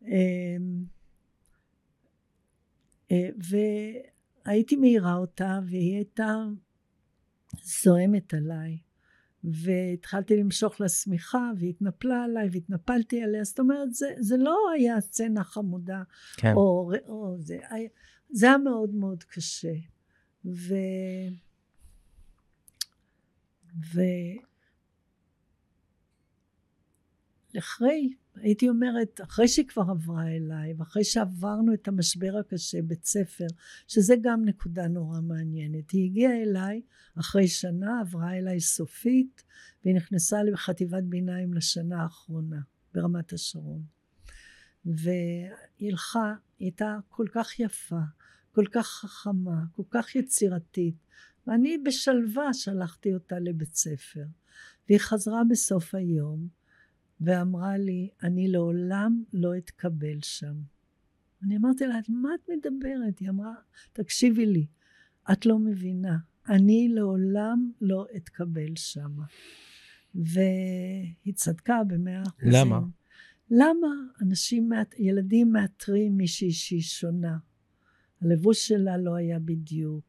אמ, 0.08 0.84
אה, 3.12 3.30
והייתי 4.46 4.76
מעירה 4.76 5.16
אותה 5.16 5.60
והיא 5.66 5.96
הייתה 5.96 6.36
זועמת 7.64 8.34
עליי 8.34 8.78
והתחלתי 9.44 10.38
למשוך 10.38 10.82
לה 10.82 10.90
שמיכה 10.90 11.52
והיא 11.58 11.70
התנפלה 11.70 12.24
עליי 12.24 12.50
והתנפלתי 12.52 13.24
עליה 13.24 13.44
זאת 13.44 13.60
אומרת 13.60 13.94
זה, 13.94 14.08
זה 14.20 14.38
לא 14.38 14.58
היה 14.76 15.02
סצנה 15.02 15.44
חמודה 15.44 16.04
כן. 16.38 16.54
או, 16.56 16.92
או 17.08 17.36
זה, 17.40 17.58
זה 18.30 18.48
היה 18.48 18.58
מאוד 18.58 18.90
מאוד 18.90 19.24
קשה 19.24 19.74
ו... 20.46 20.76
ו... 23.94 24.02
אחרי 27.58 28.14
הייתי 28.36 28.70
אומרת, 28.70 29.22
אחרי 29.24 29.48
שהיא 29.48 29.68
כבר 29.68 29.84
עברה 29.90 30.28
אליי, 30.28 30.74
ואחרי 30.78 31.04
שעברנו 31.04 31.74
את 31.74 31.88
המשבר 31.88 32.38
הקשה 32.40 32.82
בית 32.82 33.06
ספר, 33.06 33.48
שזה 33.88 34.16
גם 34.22 34.46
נקודה 34.46 34.88
נורא 34.88 35.22
מעניינת. 35.22 35.92
היא 35.92 36.06
הגיעה 36.06 36.42
אליי 36.42 36.82
אחרי 37.20 37.48
שנה, 37.48 38.02
עברה 38.02 38.38
אליי 38.38 38.60
סופית, 38.60 39.44
והיא 39.84 39.96
נכנסה 39.96 40.44
לחטיבת 40.44 41.04
ביניים 41.04 41.54
לשנה 41.54 42.04
האחרונה, 42.04 42.60
ברמת 42.94 43.34
השרון. 43.34 43.84
והיא 44.86 45.92
הלכה, 45.92 46.34
היא 46.60 46.66
הייתה 46.66 46.98
כל 47.10 47.26
כך 47.32 47.60
יפה, 47.60 48.00
כל 48.52 48.66
כך 48.72 48.88
חכמה, 48.88 49.64
כל 49.76 49.84
כך 49.90 50.16
יצירתית, 50.16 50.96
ואני 51.48 51.78
בשלווה 51.78 52.54
שלחתי 52.54 53.14
אותה 53.14 53.40
לבית 53.40 53.76
ספר. 53.76 54.24
והיא 54.90 55.00
חזרה 55.00 55.42
בסוף 55.50 55.96
היום, 55.96 56.48
ואמרה 57.22 57.78
לי, 57.78 58.10
אני 58.24 58.48
לעולם 58.48 59.24
לא 59.34 59.58
אתקבל 59.58 60.18
שם. 60.22 60.56
אני 61.44 61.58
אמרתי 61.58 61.88
לה, 61.88 61.96
מה 62.10 62.30
את 62.36 62.50
מדברת? 62.50 63.20
היא 63.20 63.30
אמרה, 63.30 63.54
תקשיבי 63.94 64.46
לי, 64.46 64.66
את 65.32 65.46
לא 65.46 65.60
מבינה, 65.60 66.18
אני 66.50 66.90
לעולם 66.90 67.72
לא 67.82 68.06
אתקבל 68.16 68.76
שם. 68.76 69.12
והיא 70.16 71.34
צדקה 71.34 71.84
במאה 71.88 72.24
אחוזים. 72.24 72.52
למה? 72.54 72.80
למה 73.52 73.88
אנשים, 74.22 74.70
ילדים 74.98 75.52
מאתרים 75.52 76.18
מישהי 76.18 76.52
שהיא 76.52 76.82
שונה? 76.82 77.38
הלבוש 78.22 78.68
שלה 78.68 78.98
לא 78.98 79.16
היה 79.16 79.40
בדיוק, 79.40 80.04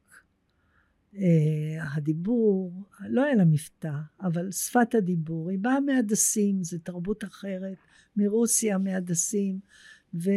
הדיבור, 1.81 2.87
לא 3.09 3.25
היה 3.25 3.35
לה 3.35 3.45
מבטא, 3.45 3.93
אבל 4.21 4.51
שפת 4.51 4.95
הדיבור, 4.95 5.51
היא 5.51 5.59
באה 5.59 5.81
מהדסים, 5.81 6.65
זו 6.65 6.79
תרבות 6.79 7.25
אחרת, 7.25 7.77
מרוסיה 8.17 8.79
מהדסים, 8.79 9.61
ו, 10.15 10.31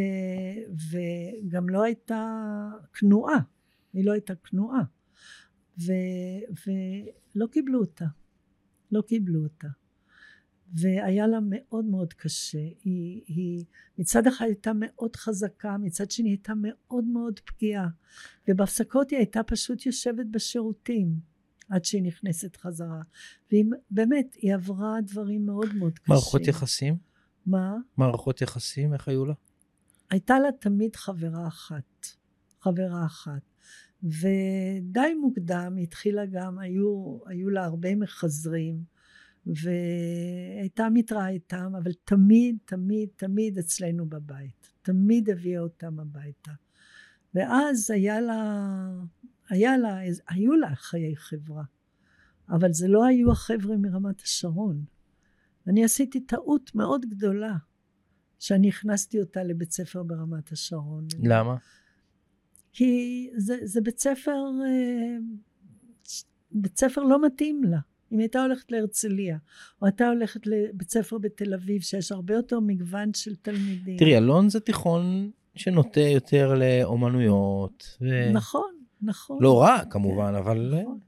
וגם 0.90 1.68
לא 1.68 1.82
הייתה 1.82 2.40
כנועה, 2.92 3.38
היא 3.92 4.04
לא 4.04 4.12
הייתה 4.12 4.34
כנועה, 4.34 4.82
ו, 5.78 5.92
ולא 6.66 7.46
קיבלו 7.46 7.80
אותה, 7.80 8.06
לא 8.92 9.02
קיבלו 9.02 9.42
אותה. 9.42 9.68
והיה 10.74 11.26
לה 11.26 11.38
מאוד 11.42 11.84
מאוד 11.84 12.12
קשה. 12.12 12.58
היא, 12.58 13.22
היא 13.26 13.64
מצד 13.98 14.26
אחד 14.26 14.44
הייתה 14.44 14.72
מאוד 14.74 15.16
חזקה, 15.16 15.76
מצד 15.78 16.10
שני 16.10 16.28
הייתה 16.28 16.52
מאוד 16.56 17.04
מאוד 17.04 17.40
פגיעה. 17.44 17.88
ובהפסקות 18.48 19.10
היא 19.10 19.18
הייתה 19.18 19.42
פשוט 19.42 19.86
יושבת 19.86 20.26
בשירותים 20.30 21.08
עד 21.68 21.84
שהיא 21.84 22.02
נכנסת 22.02 22.56
חזרה. 22.56 23.02
והיא 23.50 23.64
באמת, 23.90 24.34
היא 24.34 24.54
עברה 24.54 24.96
דברים 25.02 25.46
מאוד 25.46 25.74
מאוד 25.74 25.98
קשים. 25.98 26.14
מערכות 26.14 26.46
יחסים? 26.46 26.96
מה? 27.46 27.76
מערכות 27.96 28.42
יחסים, 28.42 28.92
איך 28.92 29.08
היו 29.08 29.26
לה? 29.26 29.34
הייתה 30.10 30.38
לה 30.38 30.52
תמיד 30.60 30.96
חברה 30.96 31.48
אחת. 31.48 32.06
חברה 32.60 33.06
אחת. 33.06 33.42
ודי 34.02 35.14
מוקדם 35.20 35.76
התחילה 35.82 36.26
גם, 36.26 36.58
היו, 36.58 37.18
היו 37.26 37.50
לה 37.50 37.64
הרבה 37.64 37.94
מחזרים. 37.94 38.95
והייתה 39.46 40.88
מתראה 40.90 41.28
איתם, 41.28 41.72
אבל 41.82 41.92
תמיד, 42.04 42.56
תמיד, 42.64 43.08
תמיד 43.16 43.58
אצלנו 43.58 44.06
בבית. 44.06 44.72
תמיד 44.82 45.30
הביאה 45.30 45.60
אותם 45.60 46.00
הביתה. 46.00 46.52
ואז 47.34 47.90
היה 47.90 48.20
לה, 48.20 48.88
היה 49.48 49.76
לה, 49.76 49.98
היו 50.28 50.52
לה 50.52 50.74
חיי 50.74 51.16
חברה, 51.16 51.64
אבל 52.48 52.72
זה 52.72 52.88
לא 52.88 53.04
היו 53.04 53.32
החבר'ה 53.32 53.76
מרמת 53.76 54.20
השרון. 54.20 54.84
אני 55.66 55.84
עשיתי 55.84 56.20
טעות 56.20 56.74
מאוד 56.74 57.06
גדולה 57.06 57.56
שאני 58.38 58.68
הכנסתי 58.68 59.20
אותה 59.20 59.42
לבית 59.42 59.72
ספר 59.72 60.02
ברמת 60.02 60.52
השרון. 60.52 61.06
למה? 61.22 61.56
כי 62.72 63.30
זה, 63.36 63.56
זה 63.62 63.80
בית 63.80 63.98
ספר, 63.98 64.40
אה, 64.66 65.16
בית 66.50 66.78
ספר 66.78 67.02
לא 67.02 67.26
מתאים 67.26 67.64
לה. 67.64 67.78
אם 68.12 68.18
הייתה 68.18 68.42
הולכת 68.42 68.72
להרצליה, 68.72 69.38
או 69.82 69.86
הייתה 69.86 70.08
הולכת 70.08 70.46
לבית 70.46 70.90
ספר 70.90 71.18
בתל 71.18 71.54
אביב, 71.54 71.82
שיש 71.82 72.12
הרבה 72.12 72.34
יותר 72.34 72.60
מגוון 72.60 73.14
של 73.14 73.36
תלמידים. 73.36 73.96
תראי, 73.96 74.16
אלון 74.16 74.48
זה 74.48 74.60
תיכון 74.60 75.30
שנוטה 75.54 76.00
יותר 76.00 76.54
לאומנויות. 76.54 77.96
ו... 78.00 78.32
נכון, 78.32 78.74
נכון. 79.02 79.38
לא 79.42 79.62
רע 79.62 79.84
כמובן, 79.90 80.30
כן, 80.30 80.34
אבל... 80.34 80.74
נכון. 80.82 80.98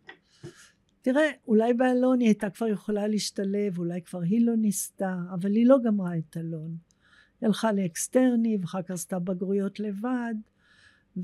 תראה, 1.02 1.30
אולי 1.48 1.74
באלון 1.74 2.20
היא 2.20 2.28
הייתה 2.28 2.50
כבר 2.50 2.66
יכולה 2.66 3.06
להשתלב, 3.06 3.78
אולי 3.78 4.02
כבר 4.02 4.20
היא 4.20 4.46
לא 4.46 4.56
ניסתה, 4.56 5.16
אבל 5.34 5.52
היא 5.52 5.66
לא 5.66 5.76
גמרה 5.84 6.16
את 6.18 6.36
אלון. 6.36 6.76
היא 7.40 7.46
הלכה 7.46 7.72
לאקסטרני, 7.72 8.56
ואחר 8.60 8.82
כך 8.82 8.90
עשתה 8.90 9.18
בגרויות 9.18 9.80
לבד. 9.80 10.34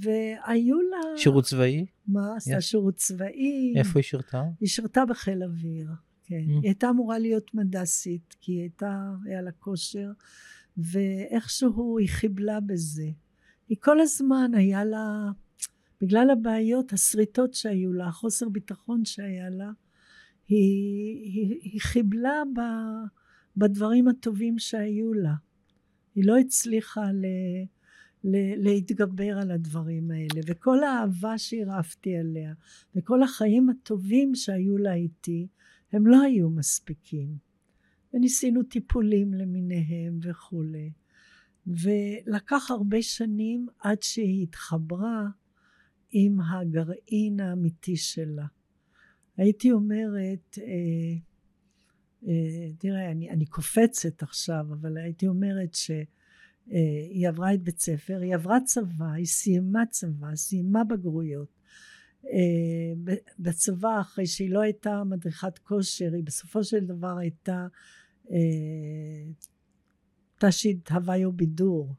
והיו 0.00 0.80
לה... 0.80 1.18
שירות 1.18 1.44
צבאי? 1.44 1.86
מה? 2.06 2.36
עשתה 2.36 2.60
שירות 2.60 2.94
צבאי. 2.94 3.74
איפה 3.76 3.98
היא 3.98 4.04
שירתה? 4.04 4.42
היא 4.60 4.68
שירתה 4.68 5.04
בחיל 5.06 5.42
אוויר, 5.42 5.88
כן. 6.24 6.44
Mm. 6.46 6.50
היא 6.50 6.60
הייתה 6.62 6.90
אמורה 6.90 7.18
להיות 7.18 7.54
מדסית, 7.54 8.36
כי 8.40 8.52
היא 8.52 8.60
הייתה, 8.60 9.10
היה 9.24 9.42
לה 9.42 9.52
כושר, 9.52 10.10
ואיכשהו 10.76 11.98
היא 11.98 12.08
חיבלה 12.08 12.60
בזה. 12.60 13.08
היא 13.68 13.76
כל 13.80 14.00
הזמן 14.00 14.50
היה 14.54 14.84
לה, 14.84 15.30
בגלל 16.00 16.30
הבעיות, 16.30 16.92
השריטות 16.92 17.54
שהיו 17.54 17.92
לה, 17.92 18.10
חוסר 18.10 18.48
ביטחון 18.48 19.04
שהיה 19.04 19.50
לה, 19.50 19.70
היא, 20.48 21.22
היא, 21.22 21.60
היא 21.62 21.80
חיבלה 21.80 22.42
ב, 22.56 22.60
בדברים 23.56 24.08
הטובים 24.08 24.58
שהיו 24.58 25.14
לה. 25.14 25.34
היא 26.14 26.24
לא 26.26 26.38
הצליחה 26.38 27.12
ל... 27.12 27.24
להתגבר 28.56 29.38
על 29.38 29.50
הדברים 29.50 30.10
האלה 30.10 30.40
וכל 30.46 30.84
האהבה 30.84 31.38
שהרעפתי 31.38 32.16
עליה 32.16 32.52
וכל 32.96 33.22
החיים 33.22 33.68
הטובים 33.68 34.34
שהיו 34.34 34.78
לה 34.78 34.94
איתי 34.94 35.46
הם 35.92 36.06
לא 36.06 36.22
היו 36.22 36.50
מספיקים. 36.50 37.36
וניסינו 38.14 38.62
טיפולים 38.62 39.34
למיניהם 39.34 40.18
וכולי. 40.22 40.92
ולקח 41.66 42.70
הרבה 42.70 43.02
שנים 43.02 43.66
עד 43.78 44.02
שהיא 44.02 44.42
התחברה 44.42 45.28
עם 46.10 46.40
הגרעין 46.40 47.40
האמיתי 47.40 47.96
שלה. 47.96 48.46
הייתי 49.36 49.72
אומרת 49.72 50.58
אה, 50.58 51.16
אה, 52.28 52.72
תראה 52.78 53.10
אני, 53.10 53.30
אני 53.30 53.46
קופצת 53.46 54.22
עכשיו 54.22 54.66
אבל 54.70 54.96
הייתי 54.98 55.28
אומרת 55.28 55.74
ש 55.74 55.90
היא 56.66 57.28
עברה 57.28 57.54
את 57.54 57.62
בית 57.62 57.80
ספר, 57.80 58.20
היא 58.20 58.34
עברה 58.34 58.58
צבא, 58.64 59.12
היא 59.12 59.26
סיימה 59.26 59.86
צבא, 59.90 60.34
סיימה 60.34 60.84
בגרויות. 60.84 61.48
אה, 62.26 63.12
בצבא, 63.38 64.00
אחרי 64.00 64.26
שהיא 64.26 64.50
לא 64.50 64.60
הייתה 64.60 65.04
מדריכת 65.04 65.58
כושר, 65.58 66.12
היא 66.14 66.24
בסופו 66.24 66.64
של 66.64 66.86
דבר 66.86 67.16
הייתה 67.18 67.66
אה, 68.30 68.36
תש"ית 70.38 70.90
הוואי 70.90 71.24
ובידור, 71.24 71.94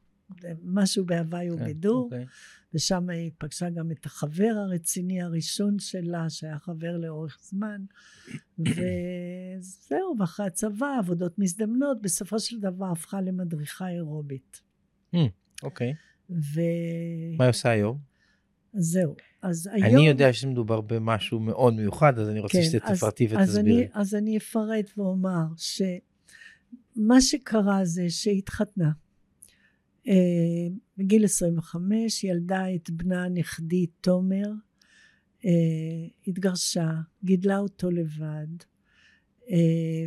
משהו 0.62 1.04
בהוואי 1.04 1.48
כן, 1.48 1.52
ובידור, 1.52 2.10
okay. 2.12 2.26
ושם 2.74 3.08
היא 3.10 3.30
פגשה 3.38 3.70
גם 3.70 3.90
את 3.90 4.06
החבר 4.06 4.52
הרציני 4.56 5.22
הראשון 5.22 5.78
שלה, 5.78 6.30
שהיה 6.30 6.58
חבר 6.58 6.96
לאורך 6.96 7.38
זמן, 7.42 7.80
וזהו, 8.58 10.16
ואחרי 10.18 10.46
הצבא, 10.46 10.96
עבודות 10.98 11.38
מזדמנות, 11.38 12.02
בסופו 12.02 12.40
של 12.40 12.60
דבר 12.60 12.86
הפכה 12.92 13.20
למדריכה 13.20 13.88
אירובית. 13.88 14.60
Hmm, 15.14 15.18
אוקיי. 15.62 15.94
ו... 16.30 16.60
מה 17.38 17.44
היא 17.44 17.50
עושה 17.50 17.70
היום? 17.70 17.98
זהו, 18.72 19.14
אז 19.42 19.70
היום... 19.72 19.96
אני 19.96 20.06
יודע 20.06 20.32
שמדובר 20.32 20.80
במשהו 20.80 21.40
מאוד 21.40 21.74
מיוחד, 21.74 22.18
אז 22.18 22.28
אני 22.28 22.40
רוצה 22.40 22.58
כן, 22.58 22.64
שתפרטי 22.64 23.28
ותסבירי. 23.30 23.88
אז 23.92 24.14
אני 24.14 24.36
אפרט 24.36 24.90
ואומר 24.96 25.44
שמה 25.56 27.20
שקרה 27.20 27.84
זה 27.84 28.10
שהתחתנה. 28.10 28.90
אה, 30.08 30.74
בגיל 30.96 31.24
25 31.24 32.24
ילדה 32.24 32.74
את 32.74 32.90
בנה 32.90 33.24
הנכדי 33.24 33.86
תומר, 33.86 34.52
אה, 35.44 35.50
התגרשה, 36.26 36.90
גידלה 37.24 37.58
אותו 37.58 37.90
לבד, 37.90 38.46
אה, 39.50 40.06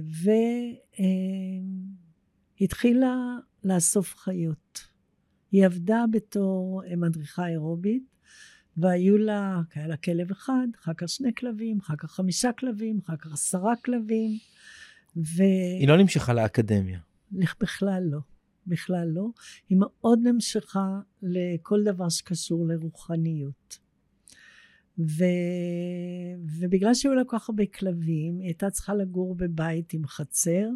והתחילה 2.59 3.15
לאסוף 3.63 4.15
חיות. 4.15 4.87
היא 5.51 5.65
עבדה 5.65 6.05
בתור 6.11 6.81
מדריכה 6.97 7.47
אירובית, 7.47 8.03
והיו 8.77 9.17
לה, 9.17 9.61
היה 9.73 9.87
לה 9.87 9.97
כלב 9.97 10.31
אחד, 10.31 10.67
אחר 10.81 10.93
כך 10.97 11.09
שני 11.09 11.33
כלבים, 11.33 11.79
אחר 11.79 11.95
כך 11.97 12.11
חמישה 12.11 12.51
כלבים, 12.51 12.99
אחר 13.05 13.15
כך 13.17 13.33
עשרה 13.33 13.73
כלבים, 13.85 14.37
ו... 15.17 15.43
היא 15.79 15.87
לא 15.87 15.97
נמשכה 15.97 16.33
לאקדמיה. 16.33 16.99
בכלל 17.61 18.03
לא. 18.11 18.19
בכלל 18.67 19.07
לא. 19.13 19.27
היא 19.69 19.77
מאוד 19.81 20.19
נמשכה 20.23 20.87
לכל 21.23 21.83
דבר 21.83 22.09
שקשור 22.09 22.67
לרוחניות. 22.67 23.79
ו... 24.99 25.23
ובגלל 26.59 26.93
שהיו 26.93 27.13
לה 27.13 27.23
כל 27.23 27.37
כך 27.39 27.49
הרבה 27.49 27.65
כלבים, 27.65 28.37
היא 28.39 28.45
הייתה 28.47 28.69
צריכה 28.69 28.93
לגור 28.93 29.35
בבית 29.35 29.93
עם 29.93 30.07
חצר, 30.07 30.67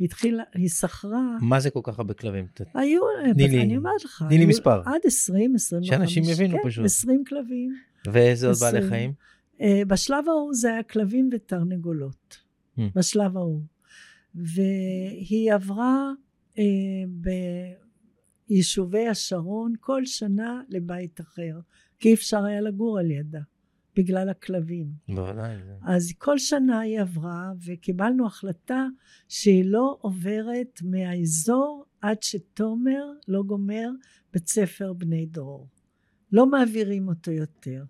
והתחילה, 0.00 0.42
היא 0.54 0.68
שכרה, 0.68 1.36
מה 1.40 1.60
זה 1.60 1.70
כל 1.70 1.80
כך 1.82 1.98
הרבה 1.98 2.14
כלבים? 2.14 2.46
היו, 2.74 3.00
תני 3.34 3.48
לי- 3.48 3.62
אני 3.62 3.76
אומרת 3.76 4.04
לך, 4.04 4.24
תני 4.28 4.38
לי 4.38 4.46
מספר. 4.46 4.80
עד 4.86 5.00
20, 5.04 5.54
25, 5.54 5.88
שאנשים 5.88 6.24
יבינו 6.32 6.56
כן, 6.62 6.68
פשוט. 6.68 6.84
20 6.84 7.24
כלבים. 7.24 7.76
ואיזה 8.12 8.46
עוד 8.46 8.56
בעלי. 8.60 8.88
חיים? 8.88 9.12
Uh, 9.58 9.62
בשלב 9.86 10.28
ההוא 10.28 10.54
זה 10.54 10.72
היה 10.72 10.82
כלבים 10.82 11.30
ותרנגולות, 11.32 12.38
Hmm. 12.76 12.80
בשלב 12.94 13.36
ההוא. 13.36 13.60
והיא 14.34 15.52
עברה 15.54 16.12
ביישובי 18.48 19.08
השרון 19.08 19.72
כל 19.80 20.06
שנה 20.06 20.62
לבית 20.68 21.20
אחר, 21.20 21.60
כי 21.98 22.08
אי 22.08 22.14
אפשר 22.14 22.44
היה 22.44 22.60
לגור 22.60 22.98
על 22.98 23.10
ידה, 23.10 23.40
בגלל 23.96 24.28
הכלבים. 24.28 24.86
בוודאי. 25.08 25.56
אז 25.82 26.12
כל 26.18 26.38
שנה 26.38 26.80
היא 26.80 27.00
עברה, 27.00 27.52
וקיבלנו 27.64 28.26
החלטה 28.26 28.86
שהיא 29.28 29.64
לא 29.64 29.98
עוברת 30.00 30.80
מהאזור 30.84 31.84
עד 32.00 32.22
שתומר 32.22 33.04
לא 33.28 33.42
גומר 33.42 33.88
בית 34.32 34.48
ספר 34.48 34.92
בני 34.92 35.26
דרור. 35.26 35.68
לא 36.32 36.46
מעבירים 36.46 37.08
אותו 37.08 37.30
יותר. 37.30 37.84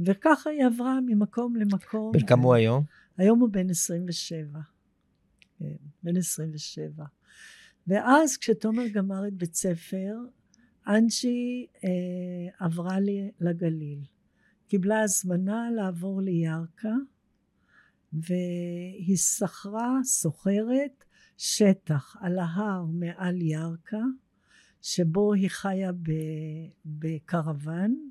וככה 0.00 0.50
היא 0.50 0.66
עברה 0.66 0.98
ממקום 1.06 1.56
למקום. 1.56 2.12
בן 2.12 2.26
כמה 2.26 2.42
הוא 2.42 2.54
היום? 2.54 2.84
היום 3.16 3.40
הוא 3.40 3.48
בן 3.48 3.70
27. 3.70 4.60
כן, 5.58 5.66
בן 6.02 6.16
27. 6.16 7.04
ואז 7.88 8.36
כשתומר 8.36 8.88
גמר 8.88 9.28
את 9.28 9.34
בית 9.34 9.54
ספר, 9.54 10.16
אנג'י 10.86 11.66
אה, 11.84 11.90
עברה 12.66 13.00
לי 13.00 13.30
לגליל. 13.40 14.00
קיבלה 14.68 15.00
הזמנה 15.00 15.70
לעבור 15.76 16.22
לירכא, 16.22 16.92
והיא 18.12 19.16
שכרה, 19.16 19.98
סוחרת, 20.04 21.04
שטח 21.36 22.16
על 22.20 22.38
ההר 22.38 22.84
מעל 22.84 23.42
ירכא, 23.42 24.02
שבו 24.82 25.32
היא 25.32 25.50
חיה 25.50 25.90
בקרוון, 26.84 28.10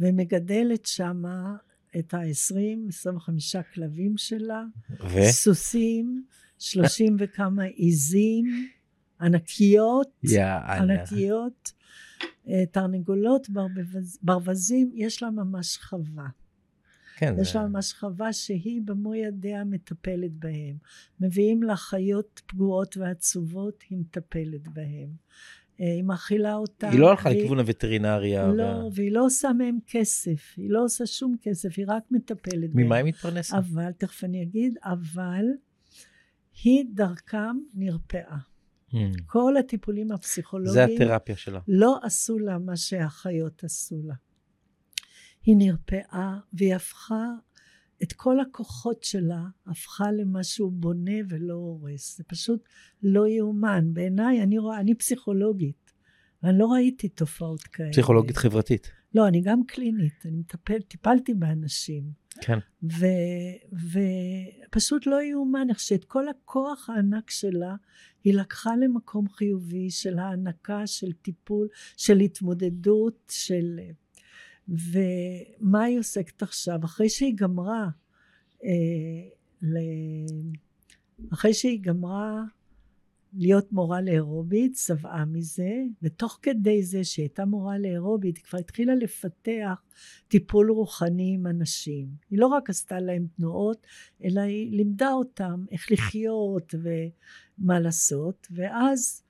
ומגדלת 0.00 0.86
שמה 0.86 1.56
את 1.98 2.14
ה-20-25 2.14 3.62
כלבים 3.74 4.16
שלה, 4.16 4.64
ו? 4.90 5.22
סוסים, 5.30 6.24
שלושים 6.58 7.16
וכמה 7.18 7.64
עיזים, 7.64 8.44
ענקיות, 9.20 10.08
יאללה. 10.22 10.76
ענקיות, 10.76 11.72
אה, 12.48 12.66
תרנגולות, 12.66 13.48
ברווז- 13.50 14.18
ברווזים, 14.22 14.90
יש 14.94 15.22
לה 15.22 15.30
ממש 15.30 15.78
חווה. 15.78 16.26
כן, 17.16 17.34
יש 17.40 17.56
לה 17.56 17.66
ממש 17.66 17.92
חווה 17.92 18.32
שהיא 18.32 18.82
במו 18.84 19.14
ידיה 19.14 19.64
מטפלת 19.64 20.32
בהם. 20.32 20.76
מביאים 21.20 21.62
לה 21.62 21.76
חיות 21.76 22.40
פגועות 22.46 22.96
ועצובות, 22.96 23.82
היא 23.90 23.98
מטפלת 23.98 24.68
בהם. 24.68 25.08
אה, 25.80 25.92
היא 25.94 26.02
מאכילה 26.02 26.54
אותם. 26.54 26.88
היא 26.90 27.00
לא 27.00 27.10
הלכה 27.10 27.28
והיא- 27.28 27.38
לכיוון 27.40 27.58
הווטרינריה. 27.58 28.46
לא, 28.52 28.62
וה- 28.62 28.84
והיא 28.94 29.12
לא 29.12 29.24
עושה 29.24 29.52
מהם 29.52 29.78
כסף. 29.86 30.54
היא 30.56 30.70
לא 30.70 30.84
עושה 30.84 31.06
שום 31.06 31.36
כסף, 31.42 31.68
היא 31.76 31.84
רק 31.88 32.02
מטפלת 32.10 32.70
בהם. 32.72 32.84
ממה 32.86 32.96
היא 32.96 33.04
מתפרנסת? 33.04 33.54
אבל, 33.54 33.92
תכף 33.92 34.24
אני 34.24 34.42
אגיד, 34.42 34.78
אבל 34.84 35.44
היא 36.64 36.84
דרכם 36.94 37.56
נרפאה. 37.74 38.36
Hmm. 38.92 38.96
כל 39.26 39.56
הטיפולים 39.56 40.08
זה 40.08 40.14
הפסיכולוגיים 40.14 41.02
התרפיה 41.02 41.36
שלה. 41.36 41.60
לא 41.68 41.98
עשו 42.02 42.38
לה 42.38 42.58
מה 42.58 42.76
שהחיות 42.76 43.64
עשו 43.64 44.02
לה. 44.04 44.14
היא 45.42 45.56
נרפאה 45.56 46.38
והיא 46.52 46.74
הפכה 46.74 47.24
את 48.02 48.12
כל 48.12 48.40
הכוחות 48.40 49.02
שלה, 49.02 49.42
הפכה 49.66 50.12
למשהו 50.12 50.70
בונה 50.70 51.16
ולא 51.28 51.54
הורס. 51.54 52.16
זה 52.16 52.24
פשוט 52.24 52.62
לא 53.02 53.28
יאומן. 53.28 53.94
בעיניי, 53.94 54.42
אני 54.42 54.58
רואה, 54.58 54.80
אני 54.80 54.94
פסיכולוגית, 54.94 55.92
ואני 56.42 56.58
לא 56.58 56.66
ראיתי 56.66 57.08
תופעות 57.08 57.62
כאלה. 57.62 57.92
פסיכולוגית 57.92 58.36
חברתית. 58.36 58.90
לא, 59.14 59.28
אני 59.28 59.40
גם 59.40 59.60
קלינית, 59.66 60.26
אני 60.26 60.36
מטפל, 60.36 60.80
טיפלתי 60.80 61.34
באנשים. 61.34 62.19
כן. 62.40 62.58
ופשוט 64.68 65.06
לא 65.06 65.22
יאומן 65.22 65.66
איך 65.70 65.80
שאת 65.80 66.04
כל 66.04 66.28
הכוח 66.28 66.90
הענק 66.90 67.30
שלה 67.30 67.74
היא 68.24 68.34
לקחה 68.34 68.76
למקום 68.76 69.28
חיובי 69.28 69.90
של 69.90 70.18
הענקה, 70.18 70.86
של 70.86 71.12
טיפול, 71.12 71.68
של 71.96 72.20
התמודדות, 72.20 73.32
של... 73.32 73.80
ומה 74.68 75.82
היא 75.82 75.98
עוסקת 75.98 76.42
עכשיו? 76.42 76.84
אחרי 76.84 77.08
שהיא 77.08 77.34
גמרה, 77.36 77.88
אה, 78.64 78.70
ל... 79.62 79.76
אחרי 81.32 81.54
שהיא 81.54 81.80
גמרה 81.82 82.42
להיות 83.32 83.72
מורה 83.72 84.00
לאירובית, 84.00 84.76
שבעה 84.76 85.24
מזה, 85.24 85.70
ותוך 86.02 86.38
כדי 86.42 86.82
זה 86.82 87.04
שהיא 87.04 87.22
הייתה 87.22 87.44
מורה 87.44 87.78
לאירובית, 87.78 88.36
היא 88.36 88.44
כבר 88.44 88.58
התחילה 88.58 88.94
לפתח 88.94 89.82
טיפול 90.28 90.70
רוחני 90.70 91.34
עם 91.34 91.46
אנשים. 91.46 92.08
היא 92.30 92.38
לא 92.38 92.46
רק 92.46 92.70
עשתה 92.70 93.00
להם 93.00 93.26
תנועות, 93.36 93.86
אלא 94.24 94.40
היא 94.40 94.76
לימדה 94.76 95.12
אותם 95.12 95.64
איך 95.70 95.92
לחיות 95.92 96.74
ומה 96.82 97.80
לעשות, 97.80 98.46
ואז 98.50 99.22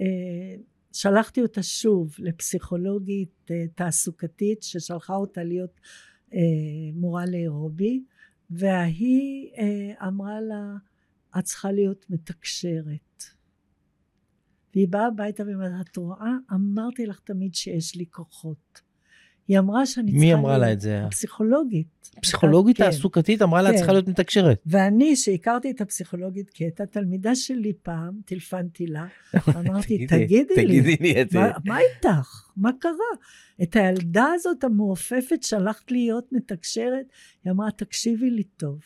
אה, 0.00 0.56
שלחתי 0.92 1.42
אותה 1.42 1.62
שוב 1.62 2.14
לפסיכולוגית 2.18 3.50
אה, 3.50 3.64
תעסוקתית, 3.74 4.62
ששלחה 4.62 5.14
אותה 5.14 5.44
להיות 5.44 5.80
אה, 6.34 6.38
מורה 6.94 7.26
לאירובי, 7.26 8.04
והיא 8.50 9.50
אה, 9.58 10.08
אמרה 10.08 10.40
לה, 10.40 10.74
את 11.38 11.44
צריכה 11.44 11.72
להיות 11.72 12.06
מתקשרת. 12.10 13.07
והיא 14.78 14.88
באה 14.88 15.06
הביתה 15.06 15.42
ואומרת, 15.46 15.88
את 15.90 15.96
רואה? 15.96 16.30
אמרתי 16.52 17.06
לך 17.06 17.20
תמיד 17.24 17.54
שיש 17.54 17.94
לי 17.96 18.04
כוחות. 18.10 18.80
היא 19.48 19.58
אמרה 19.58 19.86
שאני 19.86 20.06
צריכה... 20.10 20.26
מי 20.26 20.34
אמרה 20.34 20.52
להיות- 20.58 20.66
לה 20.66 20.72
את 20.72 20.80
זה? 20.80 21.04
הפסיכולוגית. 21.06 22.10
פסיכולוגית 22.22 22.76
כן. 22.76 22.84
תעסוקתית 22.84 23.42
אמרה 23.42 23.62
לה, 23.62 23.68
את 23.68 23.72
כן. 23.74 23.78
צריכה 23.78 23.92
להיות 23.92 24.08
מתקשרת. 24.08 24.62
ואני, 24.66 25.16
שהכרתי 25.16 25.70
את 25.70 25.80
הפסיכולוגית 25.80 26.50
כי 26.50 26.64
הייתה 26.64 26.86
תלמידה 26.86 27.34
שלי 27.34 27.72
פעם, 27.82 28.20
טלפנתי 28.24 28.86
לה, 28.86 29.06
אמרתי, 29.58 30.06
תגידי- 30.06 30.24
תגידי 30.26 30.66
לי, 30.66 30.80
תגידי 30.80 30.96
לי 31.00 31.22
את 31.22 31.30
זה. 31.30 31.38
מה, 31.38 31.50
מה 31.64 31.78
איתך? 31.80 32.50
מה 32.56 32.70
קרה? 32.80 32.92
את 33.62 33.76
הילדה 33.76 34.26
הזאת 34.34 34.64
המעופפת 34.64 35.42
שלחת 35.42 35.90
להיות 35.90 36.24
מתקשרת? 36.32 37.06
היא 37.44 37.52
אמרה, 37.52 37.70
תקשיבי 37.70 38.30
לי 38.30 38.42
טוב. 38.42 38.78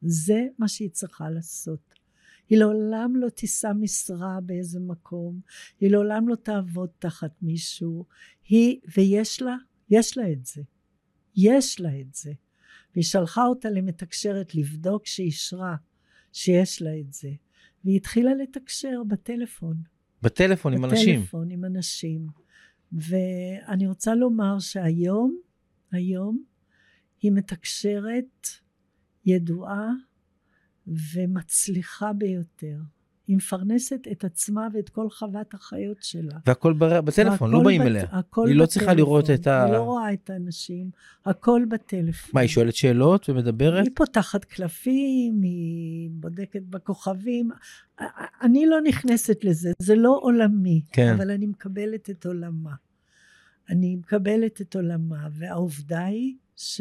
זה 0.00 0.46
מה 0.58 0.68
שהיא 0.68 0.90
צריכה 0.90 1.30
לעשות. 1.30 1.91
היא 2.48 2.58
לעולם 2.58 3.16
לא 3.16 3.28
תישא 3.28 3.72
משרה 3.80 4.38
באיזה 4.42 4.80
מקום, 4.80 5.40
היא 5.80 5.90
לעולם 5.90 6.28
לא 6.28 6.34
תעבוד 6.34 6.88
תחת 6.98 7.42
מישהו, 7.42 8.06
היא, 8.48 8.80
ויש 8.96 9.42
לה, 9.42 9.56
יש 9.90 10.18
לה 10.18 10.32
את 10.32 10.46
זה. 10.46 10.62
יש 11.36 11.80
לה 11.80 12.00
את 12.00 12.14
זה. 12.14 12.32
והיא 12.94 13.04
שלחה 13.04 13.44
אותה 13.44 13.70
למתקשרת 13.70 14.54
לבדוק 14.54 15.06
שאישרה 15.06 15.76
שיש 16.32 16.82
לה 16.82 16.98
את 16.98 17.12
זה. 17.12 17.30
והיא 17.84 17.96
התחילה 17.96 18.34
לתקשר 18.34 19.02
בטלפון. 19.08 19.76
בטלפון 20.22 20.72
עם 20.72 20.84
אנשים. 20.84 21.20
בטלפון 21.20 21.50
עם 21.50 21.64
אנשים. 21.64 22.26
ואני 22.92 23.86
רוצה 23.86 24.14
לומר 24.14 24.58
שהיום, 24.58 25.38
היום, 25.92 26.44
היא 27.20 27.32
מתקשרת 27.32 28.46
ידועה 29.26 29.90
ומצליחה 30.86 32.12
ביותר. 32.12 32.76
היא 33.26 33.36
מפרנסת 33.36 34.00
את 34.12 34.24
עצמה 34.24 34.68
ואת 34.74 34.88
כל 34.88 35.10
חוות 35.10 35.54
החיות 35.54 36.02
שלה. 36.02 36.38
והכל 36.46 36.72
בר- 36.72 37.00
בטלפון, 37.00 37.50
לא 37.50 37.56
והכל 37.56 37.64
באים 37.68 37.80
בת- 37.80 37.86
אליה. 37.86 38.06
היא 38.46 38.56
לא 38.56 38.66
צריכה 38.66 38.86
בטלפון. 38.86 38.96
לראות 38.96 39.30
את 39.30 39.46
ה- 39.46 39.64
היא 39.64 39.72
לא 39.72 39.78
רואה 39.82 40.12
את 40.12 40.30
האנשים, 40.30 40.90
הכל 41.24 41.62
בטלפון. 41.68 42.30
מה, 42.34 42.40
היא 42.40 42.48
שואלת 42.48 42.74
שאלות 42.74 43.28
ומדברת? 43.28 43.84
היא 43.84 43.92
פותחת 43.96 44.44
קלפים, 44.44 45.42
היא 45.42 46.10
בודקת 46.12 46.62
בכוכבים. 46.62 47.50
אני 48.42 48.66
לא 48.66 48.80
נכנסת 48.80 49.44
לזה, 49.44 49.72
זה 49.78 49.94
לא 49.94 50.18
עולמי, 50.22 50.82
כן. 50.92 51.12
אבל 51.16 51.30
אני 51.30 51.46
מקבלת 51.46 52.10
את 52.10 52.26
עולמה. 52.26 52.74
אני 53.70 53.96
מקבלת 53.96 54.60
את 54.60 54.76
עולמה, 54.76 55.28
והעובדה 55.32 56.04
היא 56.04 56.34
ש... 56.56 56.80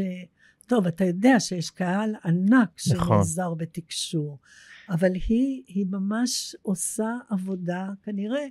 טוב, 0.72 0.88
אתה 0.88 1.06
יודע 1.06 1.40
שיש 1.40 1.70
קהל 1.70 2.16
ענק 2.26 2.70
נכון. 2.92 3.08
שנעזר 3.08 3.54
בתקשור, 3.54 4.40
אבל 4.90 5.12
היא, 5.14 5.64
היא 5.68 5.86
ממש 5.90 6.56
עושה 6.62 7.18
עבודה 7.30 7.90
כנראה 8.04 8.46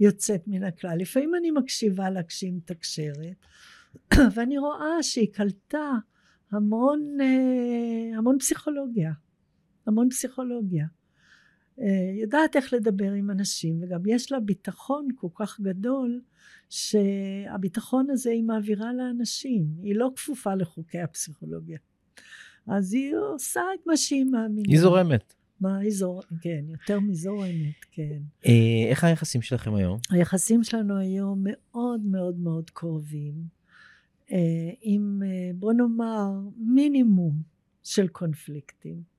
יוצאת 0.00 0.42
מן 0.46 0.64
הכלל. 0.64 0.98
לפעמים 0.98 1.34
אני 1.34 1.50
מקשיבה 1.50 2.10
לה 2.10 2.22
כשהיא 2.22 2.52
מתקשרת, 2.52 3.46
ואני 4.34 4.58
רואה 4.58 5.02
שהיא 5.02 5.32
קלטה 5.32 5.92
המון, 6.50 7.18
אה, 7.20 8.18
המון 8.18 8.38
פסיכולוגיה, 8.38 9.12
המון 9.86 10.10
פסיכולוגיה. 10.10 10.86
אה, 11.80 12.20
יודעת 12.20 12.56
איך 12.56 12.72
לדבר 12.72 13.12
עם 13.12 13.30
אנשים 13.30 13.78
וגם 13.82 14.00
יש 14.06 14.32
לה 14.32 14.40
ביטחון 14.40 15.08
כל 15.16 15.28
כך 15.34 15.60
גדול 15.60 16.20
שהביטחון 16.68 18.10
הזה 18.10 18.30
היא 18.30 18.44
מעבירה 18.44 18.92
לאנשים 18.92 19.66
היא 19.82 19.94
לא 19.94 20.10
כפופה 20.16 20.54
לחוקי 20.54 21.00
הפסיכולוגיה. 21.00 21.78
אז 22.66 22.94
היא 22.94 23.16
עושה 23.16 23.60
את 23.74 23.86
מה 23.86 23.96
שהיא 23.96 24.24
מאמינה. 24.24 24.68
היא 24.68 24.80
זורמת. 24.80 25.34
מה 25.60 25.78
היא 25.78 25.90
זורמת 25.90 26.24
כן 26.40 26.64
יותר 26.68 27.00
מזורמת 27.00 27.84
כן. 27.90 28.18
אה, 28.46 28.90
איך 28.90 29.04
היחסים 29.04 29.42
שלכם 29.42 29.74
היום? 29.74 29.98
היחסים 30.10 30.64
שלנו 30.64 30.96
היום 30.96 31.44
מאוד 31.44 32.00
מאוד 32.00 32.38
מאוד 32.38 32.70
קרובים. 32.70 33.34
אה, 34.32 34.36
עם 34.80 35.22
בוא 35.54 35.72
נאמר 35.72 36.30
מינימום 36.56 37.32
של 37.82 38.08
קונפליקטים 38.08 39.09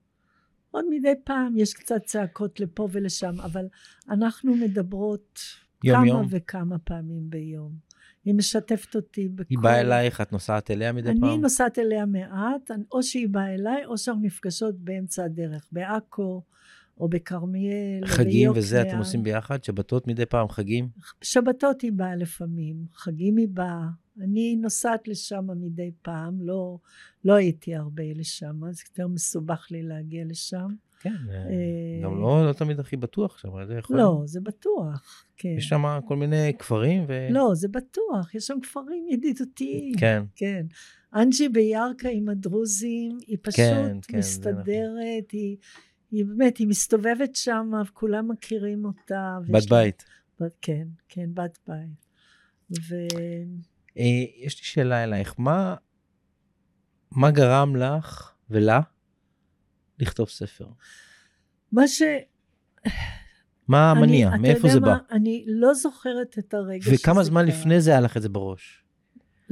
עוד 0.71 0.86
מדי 0.89 1.13
פעם 1.23 1.57
יש 1.57 1.73
קצת 1.73 2.01
צעקות 2.05 2.60
לפה 2.60 2.88
ולשם, 2.91 3.41
אבל 3.43 3.65
אנחנו 4.10 4.55
מדברות 4.55 5.39
יום 5.84 5.97
כמה 5.97 6.07
יום? 6.07 6.27
וכמה 6.29 6.79
פעמים 6.79 7.29
ביום. 7.29 7.91
היא 8.25 8.34
משתפת 8.36 8.95
אותי 8.95 9.27
בכל... 9.27 9.45
היא 9.49 9.60
באה 9.60 9.81
אלייך, 9.81 10.21
את 10.21 10.31
נוסעת 10.31 10.71
אליה 10.71 10.91
מדי 10.91 11.10
אני 11.10 11.19
פעם? 11.19 11.41
נוסעת 11.41 11.79
אליה 11.79 12.05
מעט, 12.05 12.71
או 12.91 13.03
שהיא 13.03 13.29
באה 13.29 13.53
אליי, 13.53 13.86
או 13.86 13.97
שאנחנו 13.97 14.21
נפגשות 14.21 14.75
באמצע 14.75 15.23
הדרך, 15.23 15.67
בעכו, 15.71 16.41
או 17.02 17.08
בכרמיאל, 17.10 18.06
חגים 18.06 18.52
וזה. 18.56 18.82
אתם 18.82 18.98
עושים 18.98 19.24
ביחד? 19.24 19.64
שבתות 19.64 20.08
מדי 20.08 20.26
פעם 20.26 20.50
חגים? 20.50 20.90
שבתות 21.22 21.82
היא 21.82 21.92
באה 21.92 22.16
לפעמים, 22.16 22.76
חגים 22.94 23.38
היא 23.38 23.48
באה. 23.48 23.88
אני 24.22 24.56
נוסעת 24.56 25.08
לשם 25.08 25.48
מדי 25.56 25.92
פעם, 26.02 26.42
לא, 26.42 26.78
לא 27.26 27.34
הייתי 27.34 27.76
הרבה 27.76 28.04
לשם, 28.16 28.64
אז 28.64 28.82
יותר 28.90 29.08
מסובך 29.08 29.68
לי 29.72 29.84
להגיע 29.84 30.24
לשם. 30.26 30.68
כן, 31.00 31.10
אה, 31.30 32.04
גם 32.04 32.22
לא 32.22 32.48
לא 32.48 32.54
תמיד 32.54 32.80
הכי 32.80 32.98
בטוח 32.98 33.38
שם, 33.38 33.50
זה 33.68 33.74
יכול... 33.74 33.98
לא, 33.98 34.22
זה 34.26 34.42
בטוח, 34.42 35.26
כן. 35.38 35.56
יש 35.58 35.68
שם 35.68 36.00
כל 36.08 36.16
מיני 36.16 36.54
כפרים 36.60 37.06
ו... 37.08 37.28
לא, 37.32 37.52
זה 37.54 37.68
בטוח, 37.68 38.36
יש 38.36 38.48
שם 38.48 38.58
כפרים 38.62 39.08
ידידותיים. 39.10 39.94
כן. 39.98 40.24
כן. 40.36 40.66
אנג'י 41.16 41.50
בירכא 41.50 42.08
עם 42.08 42.30
הדרוזים, 42.30 43.18
היא 43.28 43.38
פשוט 43.42 43.56
כן, 43.56 43.98
כן, 44.08 44.18
מסתדרת, 44.18 45.32
היא, 45.32 45.58
היא 46.12 46.26
באמת, 46.26 46.58
היא 46.58 46.67
מסתובבת 46.67 47.36
שם, 47.36 47.71
וכולם 47.86 48.32
מכירים 48.32 48.86
אותה. 48.86 49.38
בת 49.47 49.69
בית. 49.69 50.06
בת, 50.39 50.56
כן, 50.62 50.88
כן, 51.10 51.30
בת 51.34 51.58
בית. 51.67 52.06
ו... 52.89 52.95
אה, 53.97 54.04
יש 54.38 54.60
לי 54.60 54.65
שאלה 54.65 55.04
אלייך, 55.04 55.36
מה, 55.38 55.76
מה 57.12 57.32
גרם 57.32 57.76
לך 57.76 58.34
ולה 58.50 58.82
לכתוב 60.00 60.30
ספר? 60.30 60.67
מה 61.71 61.88
ש... 61.88 62.02
מה 63.67 63.91
המניע? 63.91 64.30
מאיפה 64.38 64.67
זה 64.69 64.80
מה? 64.80 64.88
בא? 64.88 64.97
אני 65.12 65.45
לא 65.47 65.74
זוכרת 65.74 66.39
את 66.39 66.54
הרגע 66.54 66.91
וכמה 66.93 67.21
שזה 67.21 67.24
זמן 67.24 67.45
קרה. 67.45 67.60
לפני 67.60 67.82
זה 67.82 67.91
היה 67.91 68.00
לך 68.00 68.17
את 68.17 68.21
זה 68.21 68.30
בראש? 68.30 68.81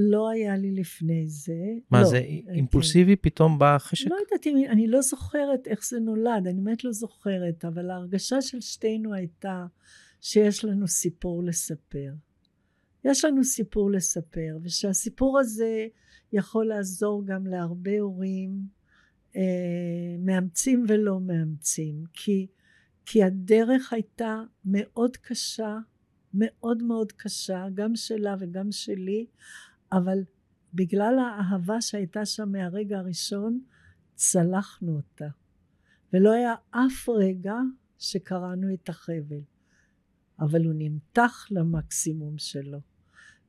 לא 0.02 0.30
היה 0.30 0.58
לי 0.58 0.72
לפני 0.72 1.28
זה. 1.28 1.58
מה 1.92 2.02
לא, 2.02 2.08
זה, 2.08 2.22
כן. 2.46 2.54
אימפולסיבי? 2.54 3.16
פתאום 3.16 3.60
בא 3.60 3.78
חשק? 3.78 4.08
לא 4.10 4.16
יודעת 4.16 4.70
אני 4.70 4.88
לא 4.88 5.02
זוכרת 5.02 5.68
איך 5.68 5.86
זה 5.86 6.00
נולד, 6.00 6.48
אני 6.48 6.62
באמת 6.62 6.84
לא 6.84 6.92
זוכרת, 6.92 7.66
אבל 7.66 7.90
ההרגשה 7.90 8.42
של 8.42 8.62
שתינו 8.62 9.14
הייתה 9.14 9.66
שיש 10.22 10.66
לנו 10.66 10.88
סיפור 10.88 11.44
לספר. 11.44 12.14
יש 13.04 13.26
לנו 13.26 13.44
סיפור 13.44 13.92
לספר, 13.92 14.58
ושהסיפור 14.64 15.40
הזה 15.40 15.88
יכול 16.34 16.68
לעזור 16.68 17.26
גם 17.26 17.48
להרבה 17.48 18.00
הורים, 18.00 18.52
אה, 19.36 20.16
מאמצים 20.20 20.86
ולא 20.88 21.20
מאמצים, 21.20 22.04
כי, 22.14 22.48
כי 23.06 23.24
הדרך 23.24 23.94
הייתה 23.94 24.42
מאוד 24.66 25.18
קשה, 25.18 25.78
מאוד 26.34 26.84
מאוד 26.84 27.12
קשה, 27.12 27.66
גם 27.74 27.96
שלה 27.96 28.36
וגם 28.40 28.72
שלי, 28.72 29.26
אבל 29.92 30.20
בגלל 30.74 31.20
האהבה 31.20 31.82
שהייתה 31.82 32.26
שם 32.26 32.50
מהרגע 32.52 32.98
הראשון, 32.98 33.60
צלחנו 34.16 34.96
אותה. 34.96 35.28
ולא 36.14 36.32
היה 36.32 36.56
אף 36.72 37.10
רגע 37.10 37.56
שקראנו 38.00 38.74
את 38.74 38.90
החבל, 38.90 39.42
אבל 40.40 40.66
הוא 40.66 40.74
נמתח 40.78 41.48
למקסימום 41.52 42.38
שלו. 42.38 42.80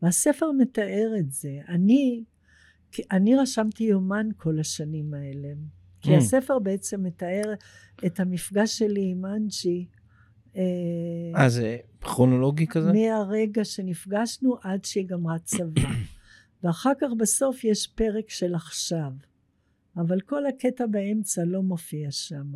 והספר 0.02 0.52
מתאר 0.58 1.12
את 1.18 1.32
זה. 1.32 1.58
אני, 1.68 2.24
אני 3.10 3.36
רשמתי 3.36 3.84
יומן 3.84 4.28
כל 4.36 4.60
השנים 4.60 5.14
האלה, 5.14 5.48
כי 6.00 6.14
Mm. 6.14 6.18
הספר 6.18 6.58
בעצם 6.58 7.02
מתאר 7.02 7.54
את 8.06 8.20
המפגש 8.20 8.78
שלי 8.78 9.10
עם 9.10 9.26
אנג'י. 9.26 9.86
אה, 11.36 11.48
זה 11.48 11.76
כרונולוגי 12.00 12.66
כזה? 12.66 12.92
מהרגע 12.92 13.64
שנפגשנו 13.64 14.56
עד 14.62 14.84
שהיא 14.84 15.06
גמרה 15.06 15.38
צבא. 15.38 15.80
ואחר 16.64 16.92
כך 17.00 17.08
בסוף 17.18 17.64
יש 17.64 17.86
פרק 17.86 18.30
של 18.30 18.54
עכשיו, 18.54 19.12
אבל 19.96 20.20
כל 20.20 20.46
הקטע 20.46 20.86
באמצע 20.86 21.44
לא 21.44 21.62
מופיע 21.62 22.10
שם. 22.10 22.52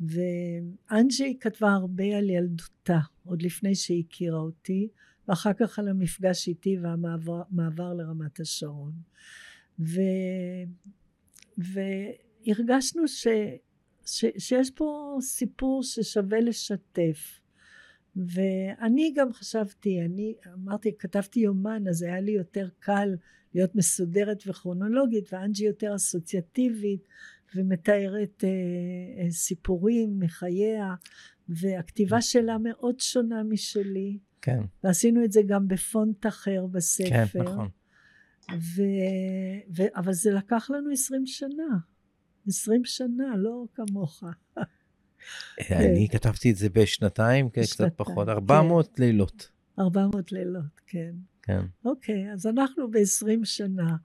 ואנג'י 0.00 1.36
כתבה 1.40 1.72
הרבה 1.72 2.04
על 2.18 2.30
ילדותה, 2.30 2.98
עוד 3.24 3.42
לפני 3.42 3.74
שהיא 3.74 4.04
הכירה 4.08 4.38
אותי, 4.38 4.88
ואחר 5.28 5.52
כך 5.52 5.78
על 5.78 5.88
המפגש 5.88 6.48
איתי 6.48 6.78
והמעבר 6.78 7.42
מעבר 7.50 7.94
לרמת 7.94 8.40
השרון. 8.40 8.92
ו... 9.78 10.00
והרגשנו 11.58 13.08
ש... 13.08 13.26
ש... 14.06 14.24
שיש 14.38 14.70
פה 14.70 15.18
סיפור 15.20 15.82
ששווה 15.82 16.40
לשתף. 16.40 17.41
ואני 18.16 19.12
גם 19.16 19.32
חשבתי, 19.32 20.00
אני 20.00 20.34
אמרתי, 20.54 20.92
כתבתי 20.98 21.40
יומן, 21.40 21.88
אז 21.88 22.02
היה 22.02 22.20
לי 22.20 22.32
יותר 22.32 22.68
קל 22.78 23.14
להיות 23.54 23.74
מסודרת 23.74 24.42
וכרונולוגית, 24.46 25.32
ואנג'י 25.32 25.64
יותר 25.64 25.96
אסוציאטיבית, 25.96 27.08
ומתארת 27.54 28.44
אה, 28.44 28.48
אה, 29.24 29.30
סיפורים 29.30 30.18
מחייה, 30.18 30.94
והכתיבה 31.48 32.20
שלה 32.20 32.58
מאוד 32.58 33.00
שונה 33.00 33.42
משלי, 33.42 34.18
כן, 34.42 34.60
ועשינו 34.84 35.24
את 35.24 35.32
זה 35.32 35.40
גם 35.46 35.68
בפונט 35.68 36.26
אחר 36.26 36.66
בספר. 36.66 37.26
כן, 37.32 37.42
נכון. 37.42 37.68
ו... 38.58 38.82
ו... 39.76 39.82
אבל 39.96 40.12
זה 40.12 40.30
לקח 40.30 40.70
לנו 40.70 40.90
עשרים 40.90 41.26
שנה. 41.26 41.78
עשרים 42.46 42.84
שנה, 42.84 43.36
לא 43.36 43.64
כמוך. 43.74 44.24
אני 45.70 46.08
כתבתי 46.12 46.50
את 46.50 46.56
זה 46.56 46.68
בשנתיים, 46.70 47.50
כן, 47.50 47.62
קצת 47.62 47.92
פחות, 47.96 48.26
כן. 48.26 48.32
400 48.32 49.00
לילות. 49.00 49.50
ארבע 49.78 50.06
מאות 50.06 50.32
לילות, 50.32 50.80
כן. 50.86 51.14
כן. 51.42 51.60
אוקיי, 51.84 52.32
אז 52.32 52.46
אנחנו 52.46 52.90
בעשרים 52.90 53.44
שנה, 53.44 53.96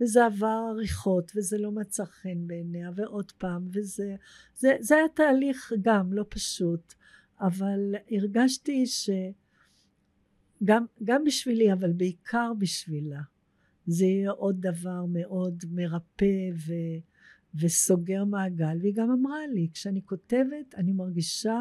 וזה 0.00 0.26
עבר 0.26 0.60
עריכות, 0.70 1.32
וזה 1.36 1.58
לא 1.58 1.72
מצא 1.72 2.04
חן 2.04 2.46
בעיניה, 2.46 2.90
ועוד 2.96 3.32
פעם, 3.32 3.68
וזה 3.72 4.14
זה, 4.56 4.76
זה 4.80 4.96
היה 4.96 5.08
תהליך 5.14 5.72
גם 5.82 6.12
לא 6.12 6.24
פשוט, 6.28 6.94
אבל 7.40 7.94
הרגשתי 8.10 8.84
שגם 8.86 10.84
גם 11.04 11.24
בשבילי, 11.24 11.72
אבל 11.72 11.92
בעיקר 11.92 12.52
בשבילה, 12.58 13.20
זה 13.86 14.04
יהיה 14.04 14.30
עוד 14.30 14.60
דבר 14.60 15.04
מאוד 15.08 15.64
מרפא 15.70 16.50
ו, 16.66 16.72
וסוגר 17.54 18.24
מעגל, 18.24 18.78
והיא 18.80 18.94
גם 18.94 19.10
אמרה 19.10 19.46
לי, 19.54 19.68
כשאני 19.72 20.00
כותבת, 20.04 20.74
אני 20.76 20.92
מרגישה 20.92 21.58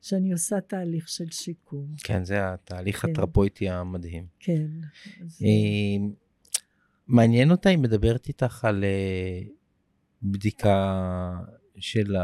שאני 0.00 0.32
עושה 0.32 0.60
תהליך 0.60 1.08
של 1.08 1.30
שיקום. 1.30 1.94
כן, 2.04 2.24
זה 2.24 2.52
התהליך 2.52 3.02
כן. 3.02 3.10
הטרפויטי 3.10 3.68
המדהים. 3.70 4.26
כן. 4.38 4.66
אז- 5.24 5.42
אה, 5.42 6.06
מעניין 7.06 7.50
אותה, 7.50 7.68
היא 7.68 7.78
מדברת 7.78 8.28
איתך 8.28 8.64
על 8.64 8.84
אה, 8.84 9.40
בדיקה 10.22 11.30
של 11.76 12.16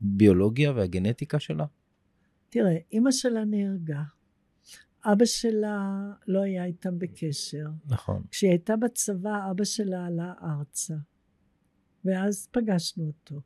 הביולוגיה 0.00 0.72
והגנטיקה 0.72 1.38
שלה? 1.40 1.64
תראה, 2.50 2.76
אימא 2.92 3.10
שלה 3.10 3.44
נהרגה. 3.44 4.02
אבא 5.04 5.24
שלה 5.24 5.90
לא 6.26 6.42
היה 6.42 6.64
איתם 6.64 6.98
בקשר. 6.98 7.66
נכון. 7.86 8.22
כשהיא 8.30 8.50
הייתה 8.50 8.76
בצבא, 8.76 9.50
אבא 9.50 9.64
שלה 9.64 10.06
עלה 10.06 10.32
ארצה. 10.42 10.94
ואז 12.04 12.48
פגשנו 12.52 13.06
אותו. 13.06 13.40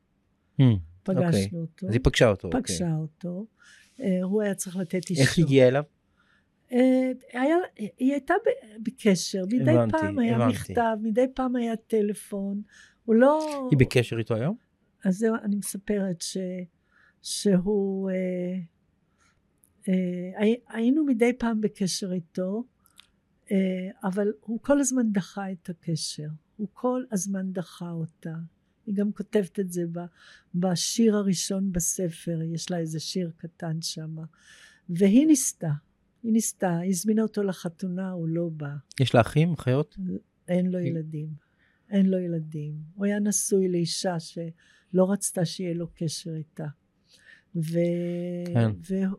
Hmm, 0.61 0.64
פגשנו 1.03 1.27
אוקיי. 1.27 1.49
אותו. 1.61 1.87
אז 1.88 1.92
היא 1.92 2.01
פגשה 2.05 2.29
אותו. 2.29 2.49
אוקיי. 2.49 2.61
פגשה 2.62 2.94
אותו. 2.97 3.47
אה, 4.01 4.23
הוא 4.23 4.42
היה 4.42 4.55
צריך 4.55 4.77
לתת 4.77 5.11
אישור. 5.11 5.25
איך 5.25 5.37
היא 5.38 5.44
הגיעה 5.44 5.68
אליו? 5.68 5.83
אה, 6.73 7.11
היה, 7.33 7.57
היא 7.77 8.12
הייתה 8.12 8.35
בקשר, 8.83 9.44
מדי 9.47 9.71
הבנתי, 9.71 9.92
פעם 9.92 10.18
היה 10.18 10.37
הבנתי. 10.37 10.53
מכתב, 10.55 10.97
מדי 11.03 11.25
פעם 11.35 11.57
היה 11.57 11.77
טלפון. 11.77 12.62
הוא 13.05 13.14
לא... 13.14 13.68
היא 13.71 13.79
בקשר 13.79 14.18
איתו 14.18 14.35
היום? 14.35 14.57
אז 15.05 15.18
זהו, 15.18 15.35
אני 15.42 15.57
מספרת 15.57 16.21
ש, 16.21 16.37
שהוא, 17.23 18.11
אה, 18.11 18.14
אה, 19.88 20.40
הי- 20.42 20.61
היינו 20.68 21.05
מדי 21.05 21.33
פעם 21.38 21.61
בקשר 21.61 22.12
איתו, 22.12 22.64
אה, 23.53 23.57
אבל 24.05 24.33
הוא 24.40 24.59
כל 24.62 24.81
הזמן 24.81 25.12
דחה 25.12 25.53
את 25.53 25.68
הקשר, 25.71 26.29
הוא 26.59 26.68
כל 26.73 27.03
הזמן 27.12 27.53
דחה 27.53 27.90
אותה. 27.90 28.35
היא 28.87 28.94
גם 28.94 29.12
כותבת 29.12 29.61
את 29.61 29.73
זה 29.73 29.85
בשיר 30.55 31.16
הראשון 31.16 31.73
בספר, 31.73 32.42
יש 32.42 32.71
לה 32.71 32.79
איזה 32.79 33.01
שיר 33.01 33.31
קטן 33.37 33.83
שם. 33.83 34.16
והיא 34.88 35.27
ניסתה, 35.27 35.71
היא 36.23 36.33
ניסתה, 36.33 36.79
היא 36.79 36.90
הזמינה 36.90 37.23
אותו 37.23 37.42
לחתונה, 37.42 38.11
הוא 38.11 38.29
לא 38.29 38.49
בא. 38.57 38.71
יש 39.01 39.14
לה 39.14 39.21
אחים, 39.21 39.53
אחיות? 39.53 39.97
אין 40.49 40.66
לו 40.66 40.79
ילדים. 40.79 41.29
אין 41.90 42.07
לו 42.07 42.18
ילדים. 42.18 42.75
הוא 42.94 43.07
היה 43.07 43.18
נשוי 43.18 43.68
לאישה 43.68 44.21
שלא 44.21 45.12
רצתה 45.12 45.44
שיהיה 45.44 45.75
לו 45.75 45.88
קשר 45.94 46.35
איתה. 46.35 46.66
ו... 47.57 47.79
כן. 48.47 48.71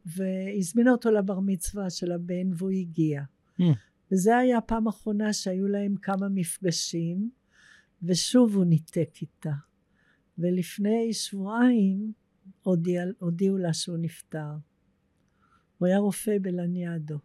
והזמינה 0.06 0.92
אותו 0.92 1.12
לבר 1.12 1.40
מצווה 1.40 1.90
של 1.90 2.12
הבן 2.12 2.54
והוא 2.58 2.72
הגיע. 2.72 3.22
Mm. 3.60 3.64
וזה 4.12 4.38
היה 4.38 4.58
הפעם 4.58 4.88
האחרונה 4.88 5.34
שהיו 5.34 5.68
להם 5.68 5.96
כמה 5.96 6.30
מפגשים, 6.30 7.30
ושוב 8.04 8.56
הוא 8.56 8.66
ניתק 8.66 9.10
איתה. 9.22 9.54
ולפני 10.38 11.14
שבועיים 11.14 12.14
הודיע, 12.64 13.04
הודיעו 13.20 13.58
לה 13.58 13.74
שהוא 13.74 13.98
נפטר. 13.98 14.52
הוא 15.78 15.88
היה 15.88 15.98
רופא 15.98 16.38
בלניאדו. 16.42 17.20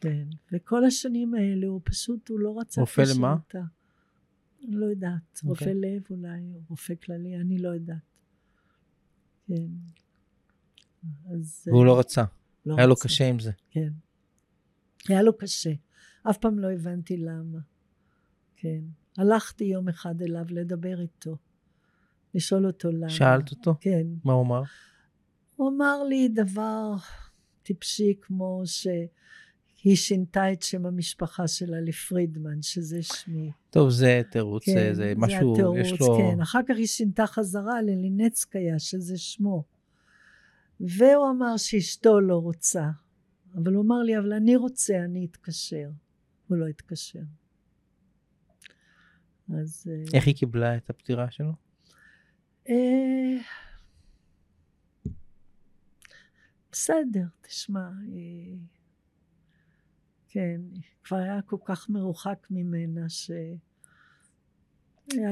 כן. 0.00 0.28
וכל 0.52 0.84
השנים 0.84 1.34
האלה 1.34 1.66
הוא 1.66 1.80
פשוט, 1.84 2.28
הוא 2.28 2.40
לא 2.40 2.60
רצה... 2.60 2.80
רופא 2.80 3.02
למה? 3.16 3.32
אותה. 3.32 3.62
לא 4.62 4.86
יודעת. 4.86 5.12
Okay. 5.36 5.48
רופא 5.48 5.64
אוקיי. 5.64 5.74
לב 5.74 6.02
אולי, 6.10 6.52
או 6.54 6.60
רופא 6.68 6.94
כללי, 6.94 7.36
אני 7.36 7.58
לא 7.58 7.68
יודעת. 7.68 7.96
כן. 9.46 9.66
אז... 11.32 11.64
והוא 11.66 11.86
לא 11.86 11.98
רצה. 11.98 12.24
לא 12.66 12.74
היה 12.74 12.86
רצה. 12.86 12.86
לו 12.86 12.96
קשה 12.96 13.28
עם 13.28 13.38
זה. 13.38 13.52
כן. 13.70 13.92
היה 15.08 15.22
לו 15.22 15.36
קשה. 15.36 15.72
אף 16.30 16.38
פעם 16.38 16.58
לא 16.58 16.70
הבנתי 16.70 17.16
למה. 17.16 17.58
כן. 18.56 18.80
הלכתי 19.18 19.64
יום 19.64 19.88
אחד 19.88 20.22
אליו 20.22 20.44
לדבר 20.50 21.00
איתו, 21.00 21.36
לשאול 22.34 22.66
אותו 22.66 22.90
למה. 22.90 23.08
שאלת 23.08 23.50
אותו? 23.50 23.74
כן. 23.80 24.06
מה 24.24 24.32
הוא 24.32 24.42
אמר? 24.42 24.62
הוא 25.56 25.68
אמר 25.68 26.02
לי 26.02 26.28
דבר 26.28 26.94
טיפשי 27.62 28.14
כמו 28.20 28.62
שהיא 28.64 29.96
שינתה 29.96 30.52
את 30.52 30.62
שם 30.62 30.86
המשפחה 30.86 31.48
שלה 31.48 31.80
לפרידמן, 31.80 32.62
שזה 32.62 33.02
שמי. 33.02 33.50
טוב, 33.70 33.90
זה 33.90 34.22
תירוץ, 34.30 34.64
כן, 34.64 34.94
זה 34.94 35.12
משהו, 35.16 35.54
זה 35.56 35.62
התירוץ, 35.62 35.78
יש 35.80 36.00
לו... 36.00 36.18
כן, 36.18 36.40
אחר 36.40 36.60
כך 36.68 36.76
היא 36.76 36.86
שינתה 36.86 37.26
חזרה 37.26 37.82
ללינצקיה, 37.82 38.78
שזה 38.78 39.18
שמו. 39.18 39.64
והוא 40.80 41.30
אמר 41.30 41.56
שאשתו 41.56 42.20
לא 42.20 42.36
רוצה. 42.36 42.88
אבל 43.56 43.74
הוא 43.74 43.84
אמר 43.84 44.02
לי, 44.02 44.18
אבל 44.18 44.32
אני 44.32 44.56
רוצה, 44.56 45.04
אני 45.04 45.24
אתקשר. 45.24 45.90
הוא 46.48 46.56
לא 46.56 46.66
התקשר. 46.66 47.22
אז... 49.48 49.86
אה, 49.90 50.04
איך 50.14 50.26
היא 50.26 50.34
קיבלה 50.36 50.76
את 50.76 50.90
הפטירה 50.90 51.30
שלו? 51.30 51.52
אה, 52.68 53.36
בסדר, 56.72 57.26
תשמע, 57.40 57.90
כן, 60.28 60.60
כבר 61.04 61.16
היה 61.16 61.42
כל 61.42 61.56
כך 61.64 61.88
מרוחק 61.88 62.46
ממנה 62.50 63.08
שהיה 63.08 63.56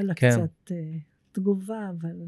לה 0.03 0.13
כן. 0.15 0.29
קצת 0.29 0.71
אה, 0.71 0.97
תגובה, 1.31 1.89
אבל. 1.89 2.27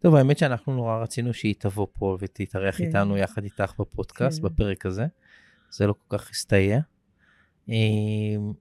טוב, 0.00 0.14
האמת 0.14 0.38
שאנחנו 0.38 0.74
נורא 0.74 1.02
רצינו 1.02 1.34
שהיא 1.34 1.54
תבוא 1.58 1.86
פה 1.92 2.16
ותתארח 2.20 2.78
כן. 2.78 2.84
איתנו 2.84 3.16
יחד 3.16 3.44
איתך 3.44 3.72
בפודקאסט, 3.78 4.40
כן. 4.40 4.44
בפרק 4.44 4.86
הזה. 4.86 5.06
זה 5.70 5.86
לא 5.86 5.92
כל 5.92 6.18
כך 6.18 6.30
הסתייע. 6.30 6.80
אמ, 7.68 8.52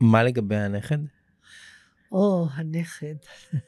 מה 0.00 0.22
לגבי 0.22 0.56
הנכד? 0.56 0.98
או, 2.12 2.46
הנכד. 2.52 3.14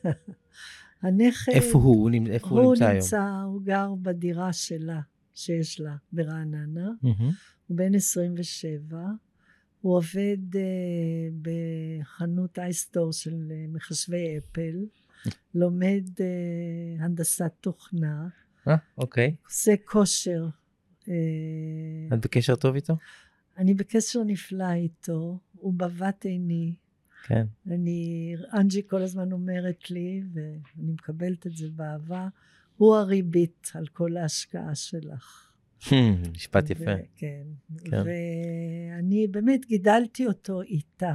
הנכד... 1.02 1.52
איפה 1.52 1.78
הוא? 1.78 2.10
איפה 2.30 2.48
הוא, 2.48 2.60
הוא 2.60 2.74
נמצא 2.74 2.84
היום? 2.84 2.90
הוא 2.90 2.94
נמצא, 2.94 3.22
הוא 3.46 3.62
גר 3.62 3.94
בדירה 4.02 4.52
שלה, 4.52 5.00
שיש 5.34 5.80
לה, 5.80 5.96
ברעננה. 6.12 6.88
Mm-hmm. 7.04 7.22
הוא 7.66 7.76
בן 7.76 7.94
27. 7.94 8.98
הוא 9.86 9.96
עובד 9.96 10.54
uh, 10.54 10.58
בחנות 11.42 12.58
אייסטור 12.58 13.12
של 13.12 13.34
uh, 13.48 13.74
מחשבי 13.74 14.38
אפל, 14.38 14.84
לומד 15.54 16.02
uh, 16.16 17.02
הנדסת 17.02 17.52
תוכנה. 17.60 18.28
אה, 18.68 18.76
אוקיי. 18.98 19.34
עושה 19.44 19.74
כושר. 19.84 20.48
Uh, 21.00 21.08
את 22.14 22.20
בקשר 22.20 22.56
טוב 22.56 22.74
איתו? 22.74 22.96
אני 23.58 23.74
בקשר 23.74 24.24
נפלא 24.24 24.72
איתו, 24.72 25.38
הוא 25.52 25.74
בבת 25.74 26.24
עיני. 26.24 26.74
כן. 27.26 27.46
אני, 27.66 28.34
אנג'י 28.52 28.82
כל 28.88 29.02
הזמן 29.02 29.32
אומרת 29.32 29.90
לי, 29.90 30.22
ואני 30.32 30.92
מקבלת 30.92 31.46
את 31.46 31.56
זה 31.56 31.66
באהבה, 31.70 32.28
הוא 32.76 32.96
הריבית 32.96 33.70
על 33.74 33.86
כל 33.86 34.16
ההשקעה 34.16 34.74
שלך. 34.74 35.45
משפט 36.34 36.70
יפה. 36.70 36.94
כן. 37.16 37.42
כן. 37.84 38.02
ואני 38.04 39.26
באמת 39.26 39.66
גידלתי 39.66 40.26
אותו 40.26 40.62
איתה. 40.62 41.12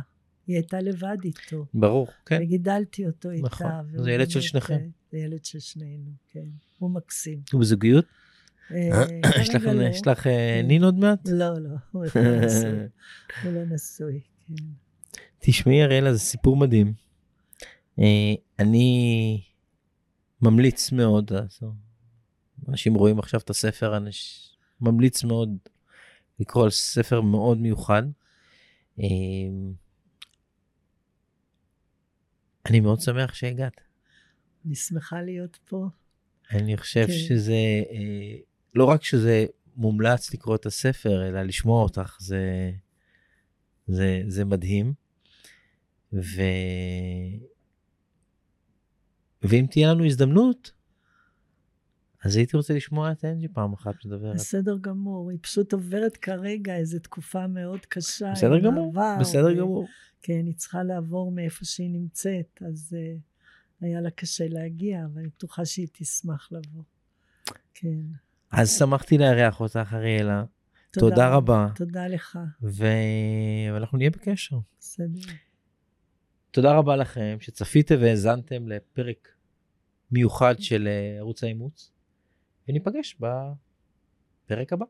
היא 0.48 0.56
הייתה 0.56 0.82
לבד 0.82 1.18
איתו. 1.24 1.66
ברור, 1.74 2.08
כן. 2.26 2.40
וגידלתי 2.42 3.08
אותו 3.08 3.30
איתה. 3.30 3.48
נכון, 3.48 4.04
זה 4.04 4.12
ילד 4.12 4.30
של 4.30 4.42
שניכם. 4.42 4.80
זה 5.12 5.18
ילד 5.18 5.46
של 5.46 5.60
שנינו, 5.60 6.12
כן. 6.32 6.46
הוא 6.80 6.92
מקסים. 6.92 7.42
הוא 7.54 7.62
בזוגיות? 7.62 8.06
אה, 8.72 9.06
יש 9.42 9.56
לך 10.08 10.28
אה, 10.28 10.62
כן. 10.62 10.68
נין 10.68 10.84
עוד 10.84 10.96
מעט? 10.96 11.20
לא, 11.28 11.60
לא, 11.60 11.70
הוא 11.92 12.06
לא 13.46 13.66
נשוי. 13.66 14.14
לא 14.16 14.20
כן. 14.48 14.54
תשמעי, 15.40 15.84
אריאלה, 15.84 16.14
זה 16.14 16.20
סיפור 16.20 16.58
מדהים. 16.58 16.94
אה, 18.00 18.34
אני 18.60 19.42
ממליץ 20.42 20.92
מאוד, 20.92 21.32
אנשים 22.68 22.94
רואים 22.94 23.20
עכשיו 23.20 23.40
את 23.40 23.50
הספר, 23.50 23.98
אנשים... 23.98 24.51
ממליץ 24.82 25.24
מאוד 25.24 25.58
לקרוא 26.40 26.64
על 26.64 26.70
ספר 26.70 27.22
מאוד 27.22 27.58
מיוחד. 27.58 28.04
אמ, 29.00 29.74
אני 32.66 32.80
מאוד 32.80 33.00
שמח 33.00 33.34
שהגעת. 33.34 33.82
אני 34.66 34.76
שמחה 34.76 35.22
להיות 35.22 35.60
פה. 35.66 35.88
אני 36.52 36.78
חושב 36.78 37.08
כן. 37.08 37.14
שזה, 37.14 37.84
אה, 37.92 38.38
לא 38.76 38.86
רק 38.86 39.04
שזה 39.04 39.46
מומלץ 39.76 40.34
לקרוא 40.34 40.56
את 40.56 40.66
הספר, 40.66 41.28
אלא 41.30 41.42
לשמוע 41.42 41.84
אותך, 41.84 42.18
זה, 42.20 42.72
זה, 43.88 44.22
זה 44.28 44.46
מדהים. 44.46 44.94
ו... 46.14 46.42
ואם 49.44 49.66
תהיה 49.72 49.94
לנו 49.94 50.06
הזדמנות, 50.06 50.72
אז 52.24 52.36
הייתי 52.36 52.58
רוצה 52.58 52.74
לשמוע 52.74 53.12
את 53.12 53.26
אנג'י 53.26 53.48
פעם 53.48 53.74
אחת 53.74 54.06
מדברת. 54.06 54.36
בסדר 54.36 54.78
גמור, 54.82 55.30
היא 55.30 55.40
פשוט 55.42 55.74
עוברת 55.74 56.18
כרגע 56.18 56.76
איזו 56.76 57.00
תקופה 57.00 57.48
מאוד 57.48 57.80
קשה. 57.86 58.32
בסדר 58.32 58.60
גמור, 58.60 58.90
עבר, 58.90 59.18
בסדר 59.20 59.54
ו... 59.54 59.58
גמור. 59.58 59.88
כן, 60.22 60.46
היא 60.46 60.56
צריכה 60.56 60.84
לעבור 60.84 61.32
מאיפה 61.32 61.66
שהיא 61.66 61.90
נמצאת, 61.90 62.62
אז 62.68 62.96
uh, 62.98 63.86
היה 63.86 64.02
לה 64.02 64.10
קשה 64.12 64.48
להגיע, 64.48 65.06
אבל 65.06 65.20
אני 65.20 65.28
בטוחה 65.28 65.66
שהיא 65.66 65.88
תשמח 65.92 66.50
לבוא. 66.52 66.84
כן. 67.74 68.02
אז 68.52 68.78
שמחתי 68.78 69.18
לארח 69.18 69.60
אותך, 69.60 69.94
אריאלה. 69.94 70.44
תודה, 70.92 71.10
תודה 71.10 71.36
רבה. 71.36 71.68
תודה 71.76 72.08
לך. 72.08 72.40
ו... 72.64 72.86
ואנחנו 73.74 73.98
נהיה 73.98 74.10
בקשר. 74.10 74.58
בסדר. 74.80 75.20
תודה 76.52 76.78
רבה 76.78 76.96
לכם 76.96 77.38
שצפיתם 77.40 77.96
והאזנתם 78.02 78.68
לפרק 78.68 79.28
מיוחד 80.12 80.56
של 80.60 80.88
אה, 80.88 81.18
ערוץ 81.18 81.44
האימוץ. 81.44 81.92
וניפגש 82.70 83.16
בפרק 83.20 84.74
הבא. 84.74 84.86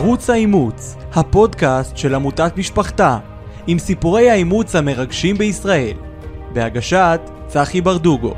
ערוץ 0.00 0.30
האימוץ, 0.30 0.96
הפודקאסט 1.12 1.96
של 1.96 2.14
עמותת 2.14 2.52
משפחתה, 2.56 3.18
עם 3.66 3.78
סיפורי 3.78 4.30
האימוץ 4.30 4.74
המרגשים 4.74 5.36
בישראל, 5.36 5.96
בהגשת 6.52 7.20
צחי 7.46 7.80
ברדוגו. 7.80 8.34